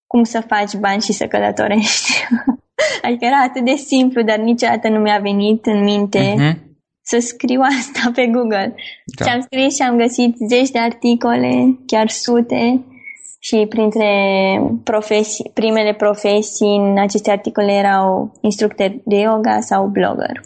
cum 0.07 0.25
să 0.25 0.45
faci 0.47 0.75
bani 0.75 1.03
și 1.03 1.13
să 1.13 1.27
călătorești. 1.27 2.11
adică 3.05 3.25
era 3.25 3.41
atât 3.43 3.65
de 3.65 3.75
simplu, 3.75 4.23
dar 4.23 4.39
niciodată 4.39 4.89
nu 4.89 4.99
mi-a 4.99 5.19
venit 5.19 5.67
în 5.67 5.83
minte 5.83 6.35
uh-huh. 6.35 6.59
să 7.03 7.19
scriu 7.19 7.61
asta 7.79 8.11
pe 8.15 8.27
Google. 8.27 8.75
Da. 9.05 9.25
Și 9.25 9.31
am 9.31 9.41
scris 9.41 9.75
și 9.75 9.83
am 9.83 9.97
găsit 9.97 10.37
zeci 10.49 10.71
de 10.71 10.79
articole, 10.79 11.79
chiar 11.87 12.09
sute, 12.09 12.85
și 13.47 13.67
printre 13.69 14.11
profesii, 14.85 15.51
primele 15.55 15.95
profesii 15.95 16.77
în 16.77 16.99
aceste 16.99 17.31
articole 17.31 17.73
erau 17.73 18.39
instructor 18.41 19.01
de 19.05 19.17
yoga 19.17 19.61
sau 19.61 19.87
blogger. 19.87 20.41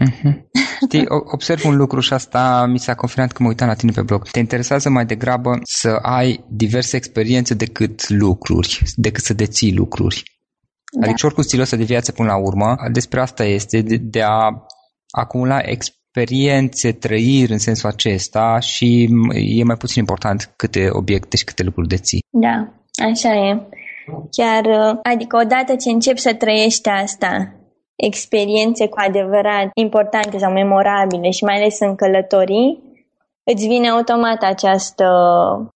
Mm-hmm. 0.00 0.48
Știi, 0.84 1.04
observ 1.08 1.64
un 1.64 1.76
lucru 1.76 2.00
și 2.00 2.12
asta 2.12 2.66
mi 2.66 2.78
s-a 2.78 2.94
confirmat 2.94 3.32
când 3.32 3.40
mă 3.40 3.48
uitam 3.48 3.68
la 3.68 3.74
tine 3.74 3.92
pe 3.94 4.02
blog. 4.02 4.28
Te 4.28 4.38
interesează 4.38 4.88
mai 4.88 5.06
degrabă 5.06 5.58
să 5.62 5.98
ai 6.02 6.44
diverse 6.48 6.96
experiențe 6.96 7.54
decât 7.54 8.08
lucruri, 8.08 8.82
decât 8.94 9.24
să 9.24 9.34
deții 9.34 9.74
lucruri. 9.74 10.22
Da. 10.92 11.06
Adică 11.06 11.26
oricum 11.26 11.42
stilul 11.42 11.64
ăsta 11.64 11.76
de 11.76 11.84
viață 11.84 12.12
până 12.12 12.28
la 12.28 12.36
urmă, 12.36 12.76
despre 12.92 13.20
asta 13.20 13.44
este, 13.44 13.80
de, 13.80 13.96
de 13.96 14.22
a 14.22 14.66
acumula 15.10 15.58
experiențe, 16.12 16.92
trăiri 16.92 17.52
în 17.52 17.58
sensul 17.58 17.88
acesta 17.88 18.58
și 18.58 19.08
e 19.32 19.64
mai 19.64 19.76
puțin 19.76 20.00
important 20.00 20.52
câte 20.56 20.88
obiecte 20.92 21.36
și 21.36 21.44
câte 21.44 21.62
lucruri 21.62 21.88
deții. 21.88 22.24
Da, 22.30 22.68
așa 23.08 23.34
e. 23.34 23.60
Chiar, 24.30 24.64
adică 25.02 25.36
odată 25.36 25.76
ce 25.76 25.90
începi 25.90 26.20
să 26.20 26.34
trăiești 26.34 26.88
asta, 26.88 27.54
experiențe 27.96 28.88
cu 28.88 28.96
adevărat 29.06 29.68
importante 29.74 30.38
sau 30.38 30.52
memorabile 30.52 31.30
și 31.30 31.44
mai 31.44 31.56
ales 31.56 31.80
în 31.80 31.94
călătorii, 31.94 32.82
îți 33.52 33.66
vine 33.66 33.88
automat 33.88 34.42
această 34.42 35.06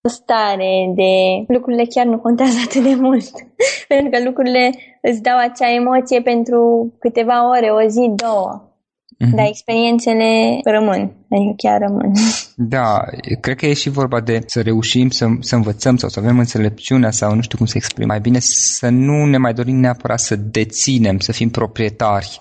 stare 0.02 0.92
de 0.94 1.12
lucrurile 1.46 1.84
chiar 1.84 2.06
nu 2.06 2.18
contează 2.18 2.58
atât 2.64 2.82
de 2.82 2.94
mult. 2.94 3.30
pentru 3.88 4.08
că 4.10 4.24
lucrurile 4.24 4.70
îți 5.02 5.22
dau 5.22 5.38
acea 5.38 5.74
emoție 5.74 6.20
pentru 6.20 6.92
câteva 6.98 7.48
ore, 7.50 7.70
o 7.70 7.88
zi, 7.88 8.12
două. 8.14 8.73
Mm-hmm. 9.14 9.34
Dar 9.34 9.46
experiențele 9.46 10.60
rămân, 10.64 11.00
adică 11.30 11.52
chiar 11.56 11.80
rămân. 11.80 12.12
Da, 12.56 13.04
cred 13.40 13.56
că 13.56 13.66
e 13.66 13.72
și 13.72 13.88
vorba 13.88 14.20
de 14.20 14.42
să 14.46 14.60
reușim 14.60 15.10
să, 15.10 15.26
să 15.40 15.54
învățăm 15.54 15.96
sau 15.96 16.08
să 16.08 16.20
avem 16.20 16.38
înțelepciunea 16.38 17.10
sau 17.10 17.34
nu 17.34 17.40
știu 17.40 17.58
cum 17.58 17.66
să 17.66 17.76
exprim. 17.76 18.06
Mai 18.06 18.20
bine 18.20 18.38
să 18.40 18.88
nu 18.88 19.24
ne 19.24 19.36
mai 19.36 19.54
dorim 19.54 19.76
neapărat 19.76 20.20
să 20.20 20.36
deținem, 20.36 21.18
să 21.18 21.32
fim 21.32 21.50
proprietari 21.50 22.38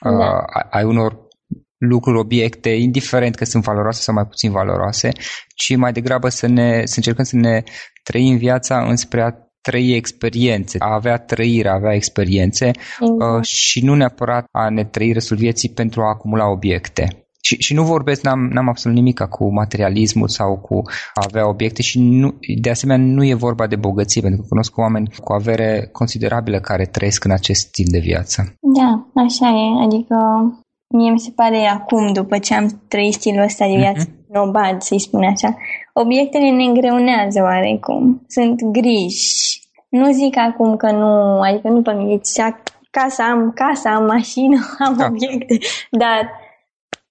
da. 0.00 0.10
uh, 0.10 0.66
ai 0.70 0.84
unor 0.84 1.26
lucruri, 1.78 2.18
obiecte, 2.18 2.68
indiferent 2.68 3.34
că 3.34 3.44
sunt 3.44 3.62
valoroase 3.64 4.02
sau 4.02 4.14
mai 4.14 4.26
puțin 4.26 4.50
valoroase, 4.50 5.08
ci 5.54 5.76
mai 5.76 5.92
degrabă 5.92 6.28
să, 6.28 6.46
ne, 6.46 6.82
să 6.84 6.94
încercăm 6.96 7.24
să 7.24 7.36
ne 7.36 7.62
trăim 8.02 8.36
viața 8.36 8.84
înspre 8.88 9.22
a 9.22 9.32
trăi 9.60 9.94
experiențe, 9.94 10.76
a 10.80 10.94
avea 10.94 11.16
trăire, 11.16 11.68
a 11.68 11.74
avea 11.74 11.94
experiențe 11.94 12.66
exact. 12.66 13.36
uh, 13.36 13.44
și 13.44 13.84
nu 13.84 13.94
neapărat 13.94 14.44
a 14.52 14.68
ne 14.68 14.84
trăi 14.84 15.12
restul 15.12 15.36
vieții 15.36 15.70
pentru 15.70 16.00
a 16.00 16.08
acumula 16.08 16.50
obiecte. 16.50 17.28
Și, 17.40 17.56
și 17.56 17.74
nu 17.74 17.82
vorbesc, 17.82 18.22
n-am, 18.22 18.48
n-am 18.52 18.68
absolut 18.68 18.96
nimic 18.96 19.20
cu 19.20 19.52
materialismul 19.52 20.28
sau 20.28 20.58
cu 20.58 20.82
a 21.14 21.22
avea 21.26 21.48
obiecte 21.48 21.82
și 21.82 22.00
nu, 22.00 22.38
de 22.60 22.70
asemenea 22.70 23.06
nu 23.06 23.24
e 23.24 23.34
vorba 23.34 23.66
de 23.66 23.76
bogăție, 23.76 24.20
pentru 24.20 24.40
că 24.40 24.46
cunosc 24.48 24.76
oameni 24.76 25.10
cu 25.24 25.32
avere 25.32 25.88
considerabilă 25.92 26.60
care 26.60 26.84
trăiesc 26.84 27.24
în 27.24 27.30
acest 27.30 27.60
stil 27.60 27.86
de 27.90 27.98
viață. 27.98 28.54
Da, 28.60 29.06
așa 29.14 29.48
e, 29.48 29.84
adică 29.84 30.16
mie 30.94 31.10
mi 31.10 31.20
se 31.20 31.30
pare 31.30 31.66
acum, 31.66 32.12
după 32.12 32.38
ce 32.38 32.54
am 32.54 32.82
trăit 32.88 33.12
stilul 33.12 33.42
ăsta 33.42 33.66
de 33.66 33.76
viață 33.76 34.04
mm-hmm. 34.04 34.26
nobad, 34.32 34.80
să-i 34.80 35.00
spun 35.00 35.24
așa, 35.24 35.56
obiectele 35.92 36.50
ne 36.50 36.64
îngreunează 36.64 37.40
oarecum, 37.42 38.24
sunt 38.26 38.62
griji, 38.62 39.47
nu 39.88 40.12
zic 40.12 40.36
acum 40.36 40.76
că 40.76 40.90
nu, 40.90 41.40
adică 41.40 41.68
nu 41.68 41.82
pe 41.82 41.92
mine, 41.92 42.20
casa 42.90 43.24
am, 43.24 43.52
casa 43.54 43.94
am 43.94 44.04
mașină, 44.04 44.58
am 44.86 44.96
da. 44.96 45.06
obiecte, 45.06 45.58
dar, 45.90 46.30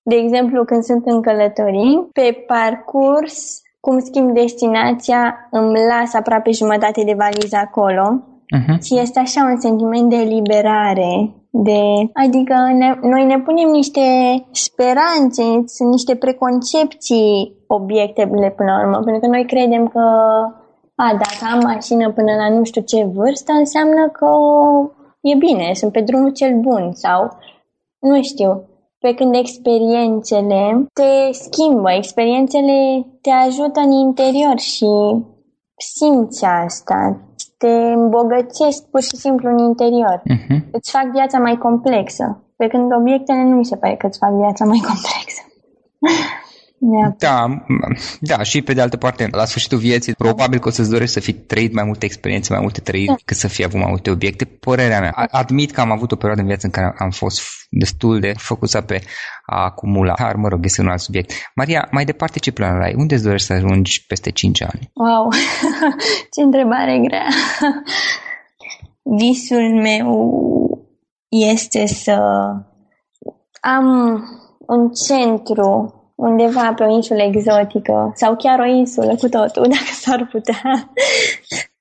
de 0.02 0.16
exemplu, 0.16 0.66
când 0.66 0.84
sunt 0.84 1.06
în 1.06 1.22
călătorii, 1.22 2.10
pe 2.14 2.44
parcurs, 2.48 3.62
cum 3.80 4.00
schimb 4.00 4.34
destinația, 4.34 5.48
îmi 5.52 5.80
las 5.90 6.14
aproape 6.14 6.52
jumătate 6.52 7.04
de 7.04 7.14
valiză 7.18 7.56
acolo 7.56 8.24
uh-huh. 8.58 8.78
și 8.84 9.00
este 9.00 9.20
așa 9.20 9.42
un 9.52 9.60
sentiment 9.60 10.10
de 10.10 10.16
eliberare, 10.16 11.32
de, 11.50 11.82
adică 12.14 12.56
ne, 12.74 13.00
noi 13.02 13.26
ne 13.26 13.40
punem 13.40 13.70
niște 13.70 14.02
speranțe, 14.52 15.44
sunt 15.66 15.90
niște 15.90 16.16
preconcepții 16.16 17.56
obiectele 17.68 18.54
până 18.58 18.72
la 18.72 18.80
urmă, 18.84 19.00
pentru 19.04 19.20
că 19.20 19.28
noi 19.28 19.46
credem 19.46 19.88
că 19.88 20.04
a, 21.04 21.08
dacă 21.12 21.54
am 21.54 21.60
mașină 21.64 22.12
până 22.12 22.34
la 22.36 22.50
nu 22.50 22.64
știu 22.64 22.82
ce 22.82 23.04
vârstă, 23.04 23.52
înseamnă 23.52 24.10
că 24.10 24.30
e 25.22 25.36
bine, 25.36 25.74
sunt 25.74 25.92
pe 25.92 26.02
drumul 26.02 26.32
cel 26.32 26.60
bun 26.60 26.92
sau 26.94 27.38
nu 28.00 28.24
știu. 28.24 28.64
Pe 29.00 29.14
când 29.14 29.36
experiențele 29.36 30.88
te 30.94 31.32
schimbă, 31.32 31.92
experiențele 31.92 33.06
te 33.22 33.30
ajută 33.30 33.80
în 33.80 33.92
interior 33.92 34.60
și 34.60 34.88
simți 35.78 36.46
asta, 36.46 37.22
te 37.58 37.68
îmbogățesc 37.68 38.90
pur 38.90 39.02
și 39.02 39.16
simplu 39.16 39.50
în 39.50 39.58
interior. 39.58 40.22
Uh-huh. 40.22 40.60
Îți 40.72 40.92
fac 40.92 41.06
viața 41.12 41.38
mai 41.38 41.58
complexă. 41.58 42.44
Pe 42.56 42.68
când 42.68 42.94
obiectele 42.94 43.44
nu 43.44 43.56
mi 43.56 43.66
se 43.66 43.76
pare 43.76 43.96
că 43.96 44.08
îți 44.08 44.18
fac 44.18 44.32
viața 44.32 44.66
mai 44.66 44.82
complexă. 44.88 45.42
Da, 47.18 47.66
da, 48.20 48.44
și 48.44 48.62
pe 48.62 48.74
de 48.74 48.82
altă 48.82 48.98
parte, 48.98 49.28
la 49.32 49.46
sfârșitul 49.46 49.78
vieții, 49.78 50.14
probabil 50.14 50.60
că 50.60 50.68
o 50.68 50.72
să-ți 50.72 50.90
dorești 50.90 51.14
să 51.14 51.20
fi 51.20 51.34
trăit 51.34 51.74
mai 51.74 51.84
multe 51.84 52.06
experiențe, 52.06 52.54
mai 52.54 52.62
multe 52.62 52.80
trăiri, 52.80 53.08
da. 53.08 53.14
decât 53.14 53.38
să 53.38 53.48
fi 53.48 53.64
avut 53.64 53.80
mai 53.80 53.90
multe 53.90 54.10
obiecte. 54.10 54.46
Părerea 54.46 55.00
mea. 55.00 55.28
Admit 55.32 55.72
că 55.72 55.82
am 55.82 55.92
avut 55.92 56.12
o 56.12 56.16
perioadă 56.16 56.42
în 56.42 56.48
viață 56.48 56.66
în 56.66 56.72
care 56.72 56.96
am 56.98 57.10
fost 57.10 57.42
destul 57.70 58.20
de 58.20 58.34
focusat 58.38 58.86
pe 58.86 59.02
a 59.46 59.64
acumula. 59.64 60.14
Dar, 60.18 60.36
mă 60.36 60.48
rog, 60.48 60.66
este 60.66 60.82
un 60.82 60.88
alt 60.88 61.00
subiect. 61.00 61.32
Maria, 61.56 61.88
mai 61.92 62.06
departe, 62.06 62.40
ce 62.40 62.52
planuri 62.52 62.84
ai? 62.84 62.94
Unde 62.98 63.14
îți 63.14 63.24
dorești 63.24 63.48
să 63.48 63.54
ajungi 63.54 64.06
peste 64.08 64.32
5 64.32 64.62
ani? 64.62 64.92
Wow, 64.94 65.30
ce 66.34 66.42
întrebare 66.42 67.00
grea! 67.00 67.28
Visul 69.20 69.82
meu 69.82 70.12
este 71.30 71.86
să 71.86 72.18
am 73.62 73.88
un 74.68 74.90
centru 75.08 75.97
undeva 76.18 76.74
pe 76.74 76.84
o 76.84 76.96
insulă 76.96 77.24
exotică 77.24 78.12
sau 78.16 78.36
chiar 78.36 78.60
o 78.60 78.66
insulă 78.66 79.16
cu 79.16 79.30
totul, 79.30 79.64
dacă 79.76 79.92
s-ar 79.92 80.28
putea. 80.32 80.92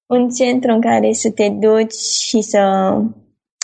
un 0.07 0.29
centru 0.29 0.73
în 0.73 0.81
care 0.81 1.13
să 1.13 1.31
te 1.31 1.49
duci 1.49 1.95
și 2.29 2.41
să, 2.41 2.93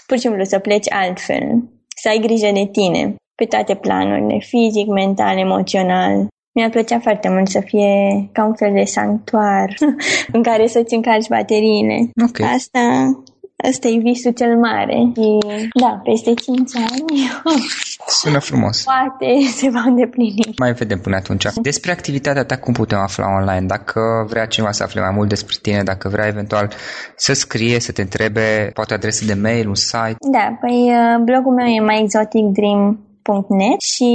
pur 0.06 0.16
și 0.16 0.22
simplu, 0.22 0.44
să 0.44 0.58
pleci 0.58 0.92
altfel, 0.92 1.62
să 1.96 2.08
ai 2.08 2.18
grijă 2.18 2.50
de 2.52 2.68
tine 2.72 3.14
pe 3.34 3.44
toate 3.44 3.74
planurile, 3.74 4.38
fizic, 4.38 4.86
mental, 4.86 5.38
emoțional. 5.38 6.26
Mi-ar 6.54 6.70
plăcea 6.70 6.98
foarte 6.98 7.28
mult 7.28 7.48
să 7.48 7.60
fie 7.60 8.28
ca 8.32 8.44
un 8.44 8.54
fel 8.54 8.72
de 8.72 8.84
sanctuar 8.84 9.74
în 10.32 10.42
care 10.42 10.66
să-ți 10.66 10.94
încarci 10.94 11.28
bateriile. 11.28 12.10
Okay. 12.28 12.54
Asta 12.54 12.80
Ăsta 13.68 13.88
e 13.88 13.98
visul 13.98 14.32
cel 14.32 14.56
mare. 14.56 15.12
Și, 15.14 15.38
da, 15.80 16.00
peste 16.04 16.34
5 16.34 16.76
ani... 16.76 17.30
Sună 18.06 18.38
frumos. 18.38 18.82
Poate 18.82 19.40
se 19.56 19.70
va 19.70 19.82
îndeplini. 19.86 20.54
Mai 20.58 20.72
vedem 20.72 20.98
până 20.98 21.16
atunci. 21.16 21.46
Despre 21.62 21.90
activitatea 21.90 22.44
ta, 22.44 22.56
cum 22.56 22.72
putem 22.72 22.98
afla 22.98 23.26
online? 23.40 23.66
Dacă 23.66 24.00
vrea 24.28 24.46
cineva 24.46 24.72
să 24.72 24.82
afle 24.82 25.00
mai 25.00 25.12
mult 25.14 25.28
despre 25.28 25.56
tine, 25.62 25.82
dacă 25.82 26.08
vrea 26.08 26.26
eventual 26.26 26.70
să 27.16 27.32
scrie, 27.32 27.80
să 27.80 27.92
te 27.92 28.02
întrebe, 28.02 28.70
poate 28.74 28.94
adresă 28.94 29.24
de 29.24 29.34
mail, 29.34 29.68
un 29.68 29.74
site. 29.74 30.16
Da, 30.30 30.58
păi 30.60 30.90
uh, 30.90 31.22
blogul 31.24 31.54
meu 31.54 31.66
e 31.66 31.80
mai 31.80 32.00
exotic 32.02 32.44
dream 32.44 33.10
myexoticdream.net 33.22 33.80
și 33.80 34.10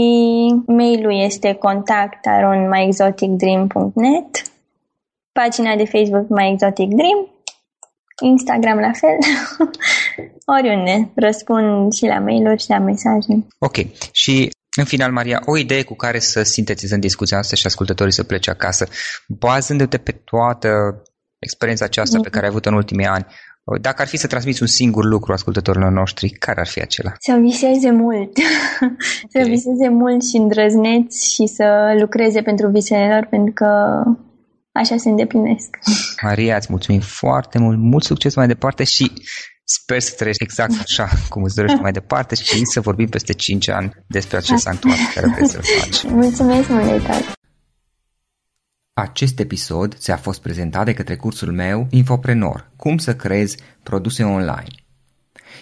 mailul 0.66 1.22
este 1.24 1.54
contact 1.54 2.26
myexoticdream.net 2.70 4.42
pagina 5.32 5.76
de 5.76 5.86
Facebook 5.86 6.30
My 6.30 6.50
Exotic 6.52 6.90
Dream 6.94 7.28
Instagram 8.24 8.78
la 8.80 8.92
fel, 8.92 9.18
oriunde. 10.58 11.12
Răspund 11.16 11.94
și 11.94 12.06
la 12.06 12.20
mail-uri 12.20 12.62
și 12.62 12.70
la 12.70 12.80
mesaje. 12.80 13.48
Ok. 13.60 13.76
Și 14.12 14.50
în 14.78 14.86
final, 14.86 15.12
Maria, 15.12 15.42
o 15.46 15.58
idee 15.58 15.84
cu 15.84 15.96
care 15.96 16.20
să 16.20 16.44
sintetizăm 16.44 17.00
discuția 17.00 17.38
asta 17.38 17.56
și 17.56 17.66
ascultătorii 17.66 18.14
să 18.14 18.24
plece 18.24 18.50
acasă, 18.50 18.88
bazându-te 19.28 19.98
pe 19.98 20.12
toată 20.12 21.02
experiența 21.40 21.86
aceasta 21.86 22.20
pe 22.20 22.30
care 22.30 22.44
ai 22.44 22.50
avut-o 22.50 22.70
în 22.70 22.76
ultimii 22.76 23.06
ani, 23.06 23.26
dacă 23.82 24.02
ar 24.02 24.08
fi 24.08 24.18
să 24.18 24.28
transmiți 24.28 24.62
un 24.62 24.68
singur 24.68 25.06
lucru 25.06 25.34
ascultătorilor 25.34 25.92
noștri, 25.92 26.30
care 26.30 26.60
ar 26.60 26.68
fi 26.68 26.82
acela? 26.82 27.12
Să 27.20 27.38
viseze 27.42 27.92
mult. 27.92 28.32
Okay. 28.80 29.44
să 29.44 29.50
viseze 29.50 29.90
mult 29.90 30.24
și 30.24 30.36
îndrăzneți 30.36 31.34
și 31.34 31.46
să 31.46 31.96
lucreze 32.00 32.42
pentru 32.42 32.68
visele 32.70 33.14
lor, 33.14 33.28
pentru 33.30 33.54
că 33.54 33.68
așa 34.78 34.98
se 34.98 35.10
îndeplinesc. 35.10 35.78
Maria, 36.22 36.56
îți 36.56 36.68
mulțumim 36.70 37.02
foarte 37.02 37.60
mult, 37.60 37.78
mult 37.78 38.04
succes 38.04 38.36
mai 38.36 38.48
departe 38.48 38.84
și 38.84 39.12
sper 39.64 40.00
să 40.00 40.14
trăiești 40.18 40.44
exact 40.44 40.80
așa 40.80 41.10
cum 41.30 41.44
îți 41.44 41.56
dorești 41.56 41.80
mai 41.80 41.92
departe 41.92 42.36
și 42.36 42.66
să 42.66 42.82
vorbim 42.82 43.08
peste 43.08 43.34
5 43.34 43.70
ani 43.70 43.92
despre 44.08 44.38
acest 44.38 44.64
sanctuar 44.64 44.98
care 45.14 45.28
vrei 45.28 45.48
să-l 45.48 45.62
faci. 45.80 46.04
Mulțumesc 46.04 46.70
mult, 46.70 47.36
Acest 48.94 49.40
episod 49.40 49.96
ți-a 49.96 50.18
fost 50.18 50.42
prezentat 50.42 50.86
de 50.86 50.94
către 50.94 51.16
cursul 51.16 51.52
meu 51.52 51.88
Infoprenor, 51.90 52.72
cum 52.76 52.98
să 52.98 53.16
creezi 53.16 53.58
produse 53.84 54.24
online. 54.24 54.87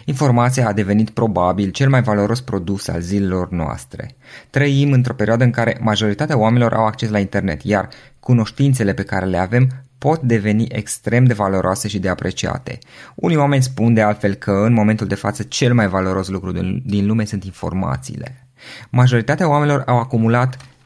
Informația 0.05 0.67
a 0.67 0.73
devenit 0.73 1.09
probabil 1.09 1.69
cel 1.69 1.89
mai 1.89 2.01
valoros 2.01 2.41
produs 2.41 2.87
al 2.87 3.01
zilelor 3.01 3.49
noastre. 3.49 4.15
Trăim 4.49 4.91
într-o 4.91 5.13
perioadă 5.13 5.43
în 5.43 5.51
care 5.51 5.77
majoritatea 5.81 6.37
oamenilor 6.37 6.73
au 6.73 6.85
acces 6.85 7.09
la 7.09 7.19
internet, 7.19 7.63
iar 7.63 7.89
cunoștințele 8.19 8.93
pe 8.93 9.03
care 9.03 9.25
le 9.25 9.37
avem 9.37 9.69
pot 9.97 10.21
deveni 10.21 10.65
extrem 10.69 11.25
de 11.25 11.33
valoroase 11.33 11.87
și 11.87 11.99
de 11.99 12.09
apreciate. 12.09 12.77
Unii 13.15 13.37
oameni 13.37 13.63
spun 13.63 13.93
de 13.93 14.01
altfel 14.01 14.33
că 14.33 14.51
în 14.51 14.73
momentul 14.73 15.07
de 15.07 15.15
față 15.15 15.43
cel 15.43 15.73
mai 15.73 15.87
valoros 15.87 16.27
lucru 16.27 16.51
din 16.85 17.05
lume 17.05 17.25
sunt 17.25 17.43
informațiile. 17.43 18.47
Majoritatea 18.89 19.49
oamenilor 19.49 19.83
au 19.85 19.99
acumulat 19.99 20.57